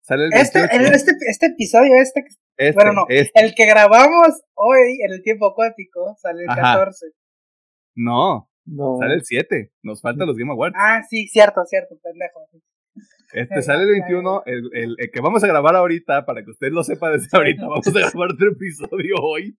[0.00, 0.86] sale el Este, 28.
[0.88, 2.24] el- este, este episodio, este,
[2.56, 3.32] Este, bueno, no, este.
[3.40, 6.60] el que grabamos hoy en el tiempo acuático, sale el Ajá.
[6.78, 7.06] 14.
[7.96, 8.96] No, No.
[9.00, 9.72] sale el 7.
[9.82, 10.76] Nos faltan los Game Awards.
[10.78, 12.48] Ah, sí, cierto, cierto, pendejo.
[13.32, 14.42] Este sale el 21.
[14.46, 17.62] El, el, el que vamos a grabar ahorita, para que usted lo sepa desde ahorita,
[17.68, 19.58] vamos a grabar otro episodio hoy.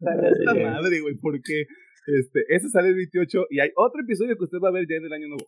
[0.00, 1.66] Sale Esta madre, güey, porque
[2.06, 4.96] este, ese sale el 28 y hay otro episodio que usted va a ver ya
[4.96, 5.46] en el año nuevo.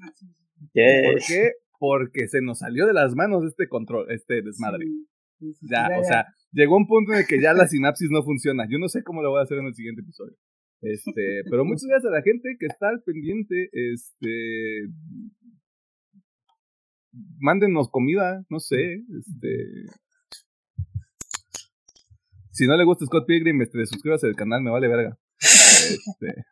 [0.00, 0.26] Ah, sí,
[0.74, 1.12] Yeah.
[1.12, 1.52] ¿Por qué?
[1.78, 4.84] Porque se nos salió de las manos este control, este desmadre.
[4.86, 5.06] sí,
[5.38, 6.08] sí, sí, Ya, ya, o ya.
[6.08, 8.66] sea, llegó un punto en el que ya la sinapsis no funciona.
[8.68, 10.36] Yo no sé cómo lo voy a hacer en el siguiente episodio.
[10.82, 13.68] Este, pero muchas gracias a la gente que está al pendiente.
[13.72, 14.88] Este,
[17.38, 19.84] mándenos comida, no sé, este.
[22.58, 25.16] Si no le gusta Scott Pilgrim, este, suscríbase al canal, me vale verga.
[25.38, 26.44] Este.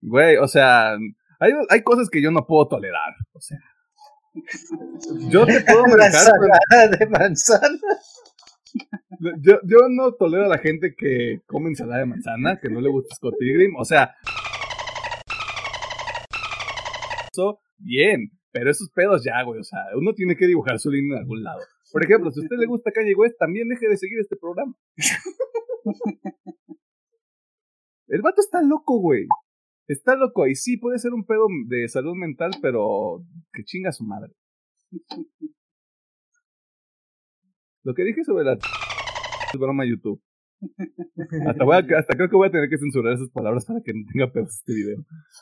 [0.00, 0.92] Güey, o sea,
[1.40, 3.14] hay, hay cosas que yo no puedo tolerar.
[3.32, 3.58] O sea.
[5.28, 6.32] Yo te puedo manejar,
[6.70, 7.78] pero- de manzana.
[9.40, 12.90] yo, yo no tolero a la gente que come ensalada de manzana, que no le
[12.90, 13.74] gusta Scott Pilgrim.
[13.74, 14.14] O sea,
[17.32, 19.58] eso, bien, pero esos pedos ya, güey.
[19.58, 21.58] O sea, uno tiene que dibujar su línea en algún lado.
[21.96, 24.76] Por ejemplo, si a usted le gusta Kanye West, también deje de seguir este programa.
[28.08, 29.26] El vato está loco, güey.
[29.88, 30.46] Está loco.
[30.46, 34.30] Y sí, puede ser un pedo de salud mental, pero que chinga su madre.
[37.82, 38.60] Lo que dije sobre la es
[39.58, 40.20] broma YouTube.
[41.48, 43.94] Hasta, voy a- hasta creo que voy a tener que censurar esas palabras para que
[43.94, 44.98] no tenga pedos este video.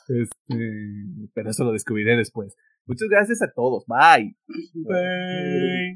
[0.07, 2.55] Este, pero eso lo descubriré después.
[2.87, 3.83] Muchas gracias a todos.
[3.87, 4.37] Bye.
[4.73, 5.95] Bye.